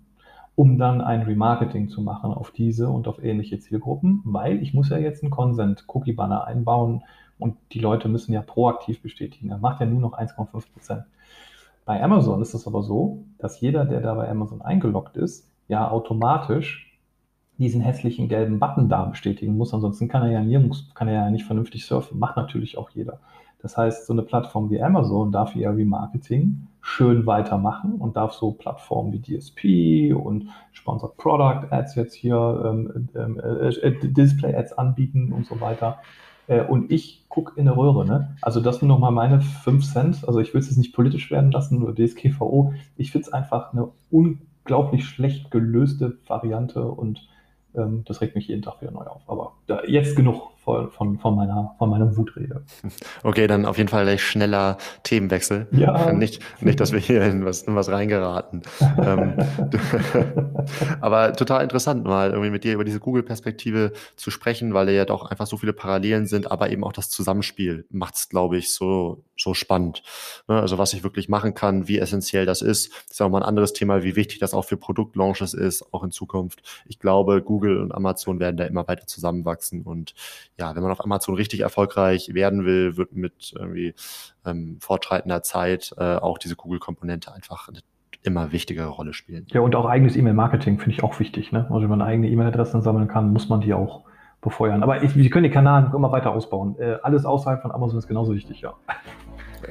um 0.54 0.78
dann 0.78 1.00
ein 1.00 1.22
Remarketing 1.22 1.88
zu 1.88 2.00
machen 2.00 2.32
auf 2.32 2.50
diese 2.50 2.88
und 2.88 3.08
auf 3.08 3.22
ähnliche 3.22 3.58
Zielgruppen, 3.58 4.22
weil 4.24 4.62
ich 4.62 4.74
muss 4.74 4.88
ja 4.88 4.98
jetzt 4.98 5.22
einen 5.22 5.30
Consent-Cookie-Banner 5.30 6.44
einbauen 6.44 7.02
und 7.38 7.56
die 7.72 7.80
Leute 7.80 8.08
müssen 8.08 8.32
ja 8.32 8.42
proaktiv 8.42 9.02
bestätigen. 9.02 9.50
Er 9.50 9.58
macht 9.58 9.80
ja 9.80 9.86
nur 9.86 10.00
noch 10.00 10.18
1,5 10.18 10.72
Prozent. 10.72 11.04
Bei 11.84 12.02
Amazon 12.02 12.42
ist 12.42 12.54
es 12.54 12.66
aber 12.66 12.82
so, 12.82 13.24
dass 13.38 13.60
jeder, 13.60 13.84
der 13.84 14.00
da 14.00 14.14
bei 14.14 14.28
Amazon 14.28 14.62
eingeloggt 14.62 15.16
ist, 15.16 15.48
ja 15.68 15.88
automatisch 15.90 16.98
diesen 17.58 17.80
hässlichen 17.80 18.28
gelben 18.28 18.58
Button 18.58 18.88
da 18.88 19.04
bestätigen 19.04 19.56
muss. 19.56 19.72
Ansonsten 19.72 20.08
kann 20.08 20.22
er 20.22 20.30
ja 20.30 20.42
nirgends, 20.42 20.90
kann 20.94 21.08
er 21.08 21.14
ja 21.14 21.30
nicht 21.30 21.44
vernünftig 21.44 21.86
surfen. 21.86 22.18
Macht 22.18 22.36
natürlich 22.36 22.76
auch 22.76 22.90
jeder. 22.90 23.20
Das 23.62 23.76
heißt, 23.76 24.06
so 24.06 24.12
eine 24.12 24.22
Plattform 24.22 24.70
wie 24.70 24.82
Amazon 24.82 25.32
darf 25.32 25.56
ihr 25.56 25.70
Remarketing 25.70 26.68
schön 26.82 27.26
weitermachen 27.26 27.94
und 27.94 28.16
darf 28.16 28.32
so 28.32 28.52
Plattformen 28.52 29.12
wie 29.12 29.20
DSP 29.20 30.14
und 30.14 30.48
Sponsored 30.72 31.16
Product 31.16 31.66
Ads 31.70 31.94
jetzt 31.96 32.14
hier, 32.14 32.62
ähm, 32.64 33.08
ähm 33.16 33.40
äh, 33.40 33.68
äh, 33.68 34.12
Display 34.12 34.54
Ads 34.54 34.74
anbieten 34.74 35.32
und 35.32 35.46
so 35.46 35.60
weiter. 35.60 35.98
Äh, 36.48 36.62
und 36.64 36.90
ich 36.90 37.24
gucke 37.28 37.58
in 37.58 37.66
der 37.66 37.76
Röhre. 37.76 38.06
Ne? 38.06 38.36
Also 38.42 38.60
das 38.60 38.78
sind 38.78 38.88
nochmal 38.88 39.12
meine 39.12 39.40
5 39.40 39.92
Cent. 39.92 40.24
Also 40.26 40.40
ich 40.40 40.54
will 40.54 40.60
es 40.60 40.68
jetzt 40.68 40.78
nicht 40.78 40.94
politisch 40.94 41.30
werden 41.30 41.50
lassen, 41.50 41.78
nur 41.78 41.94
DSGVO. 41.94 42.74
Ich 42.96 43.12
finde 43.12 43.26
es 43.26 43.32
einfach 43.32 43.72
eine 43.72 43.88
unglaublich 44.10 45.04
schlecht 45.06 45.50
gelöste 45.50 46.18
Variante 46.26 46.84
und 46.84 47.28
ähm, 47.74 48.04
das 48.06 48.20
regt 48.20 48.34
mich 48.34 48.48
jeden 48.48 48.62
Tag 48.62 48.80
wieder 48.80 48.90
neu 48.90 49.04
auf. 49.04 49.22
Aber 49.26 49.52
da, 49.66 49.84
jetzt 49.84 50.16
genug 50.16 50.50
von, 50.66 51.18
von, 51.18 51.36
meiner, 51.36 51.74
von 51.78 51.90
meiner 51.90 52.16
Wutrede. 52.16 52.64
Okay, 53.22 53.46
dann 53.46 53.66
auf 53.66 53.78
jeden 53.78 53.88
Fall 53.88 54.04
gleich 54.04 54.22
schneller 54.22 54.78
Themenwechsel. 55.04 55.68
Ja. 55.70 56.12
Nicht, 56.16 56.40
nicht 56.60 56.80
dass 56.80 56.92
wir 56.92 56.98
hier 56.98 57.22
in 57.22 57.44
was, 57.44 57.62
in 57.62 57.76
was 57.76 57.88
reingeraten. 57.88 58.62
ähm, 58.98 59.34
aber 61.00 61.32
total 61.34 61.62
interessant, 61.62 62.04
mal 62.04 62.30
irgendwie 62.30 62.50
mit 62.50 62.64
dir 62.64 62.74
über 62.74 62.84
diese 62.84 63.00
Google-Perspektive 63.00 63.92
zu 64.16 64.30
sprechen, 64.30 64.74
weil 64.74 64.88
ja 64.90 65.04
doch 65.04 65.30
einfach 65.30 65.46
so 65.46 65.56
viele 65.56 65.72
Parallelen 65.72 66.26
sind, 66.26 66.50
aber 66.50 66.70
eben 66.70 66.82
auch 66.84 66.92
das 66.92 67.10
Zusammenspiel 67.10 67.86
macht 67.90 68.16
es, 68.16 68.28
glaube 68.28 68.56
ich, 68.56 68.72
so, 68.72 69.22
so 69.36 69.54
spannend. 69.54 70.02
Ne? 70.48 70.60
Also 70.60 70.78
was 70.78 70.92
ich 70.92 71.04
wirklich 71.04 71.28
machen 71.28 71.54
kann, 71.54 71.86
wie 71.88 71.98
essentiell 71.98 72.46
das 72.46 72.62
ist. 72.62 72.92
Das 72.92 73.12
ist 73.12 73.20
ja 73.20 73.26
auch 73.26 73.30
mal 73.30 73.42
ein 73.42 73.48
anderes 73.48 73.72
Thema, 73.72 74.02
wie 74.02 74.16
wichtig 74.16 74.38
das 74.38 74.54
auch 74.54 74.64
für 74.64 74.76
Produktlaunches 74.76 75.54
ist, 75.54 75.92
auch 75.92 76.02
in 76.02 76.10
Zukunft. 76.10 76.62
Ich 76.86 76.98
glaube, 76.98 77.42
Google 77.42 77.80
und 77.80 77.92
Amazon 77.92 78.40
werden 78.40 78.56
da 78.56 78.64
immer 78.64 78.88
weiter 78.88 79.06
zusammenwachsen 79.06 79.82
und 79.82 80.14
ja, 80.58 80.74
wenn 80.74 80.82
man 80.82 80.92
auf 80.92 81.04
Amazon 81.04 81.34
richtig 81.34 81.60
erfolgreich 81.60 82.32
werden 82.32 82.64
will, 82.64 82.96
wird 82.96 83.14
mit 83.14 83.52
irgendwie 83.54 83.94
ähm, 84.44 84.78
fortschreitender 84.80 85.42
Zeit 85.42 85.94
äh, 85.98 86.16
auch 86.16 86.38
diese 86.38 86.56
Google-Komponente 86.56 87.32
einfach 87.32 87.68
eine 87.68 87.80
immer 88.22 88.52
wichtigere 88.52 88.88
Rolle 88.88 89.14
spielen. 89.14 89.46
Ja, 89.50 89.60
und 89.60 89.74
auch 89.76 89.86
eigenes 89.86 90.16
E-Mail-Marketing 90.16 90.78
finde 90.78 90.96
ich 90.96 91.02
auch 91.02 91.20
wichtig. 91.20 91.52
Ne? 91.52 91.66
Also 91.70 91.82
wenn 91.82 91.88
man 91.88 92.02
eigene 92.02 92.28
E-Mail-Adressen 92.28 92.82
sammeln 92.82 93.08
kann, 93.08 93.32
muss 93.32 93.48
man 93.48 93.60
die 93.60 93.72
auch 93.72 94.04
befeuern. 94.40 94.82
Aber 94.82 95.02
ich, 95.02 95.14
wir 95.14 95.30
können 95.30 95.44
den 95.44 95.52
Kanal 95.52 95.92
immer 95.94 96.12
weiter 96.12 96.32
ausbauen. 96.32 96.76
Äh, 96.78 96.98
alles 97.02 97.24
außerhalb 97.24 97.62
von 97.62 97.70
Amazon 97.72 97.98
ist 97.98 98.08
genauso 98.08 98.34
wichtig, 98.34 98.60
ja. 98.60 98.74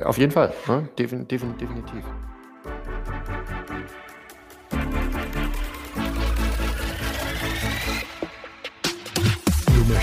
Auf 0.03 0.17
jeden 0.17 0.31
Fall, 0.31 0.53
ne? 0.67 0.89
Defin 0.97 1.27
defin 1.27 1.57
definitiv. 1.57 2.03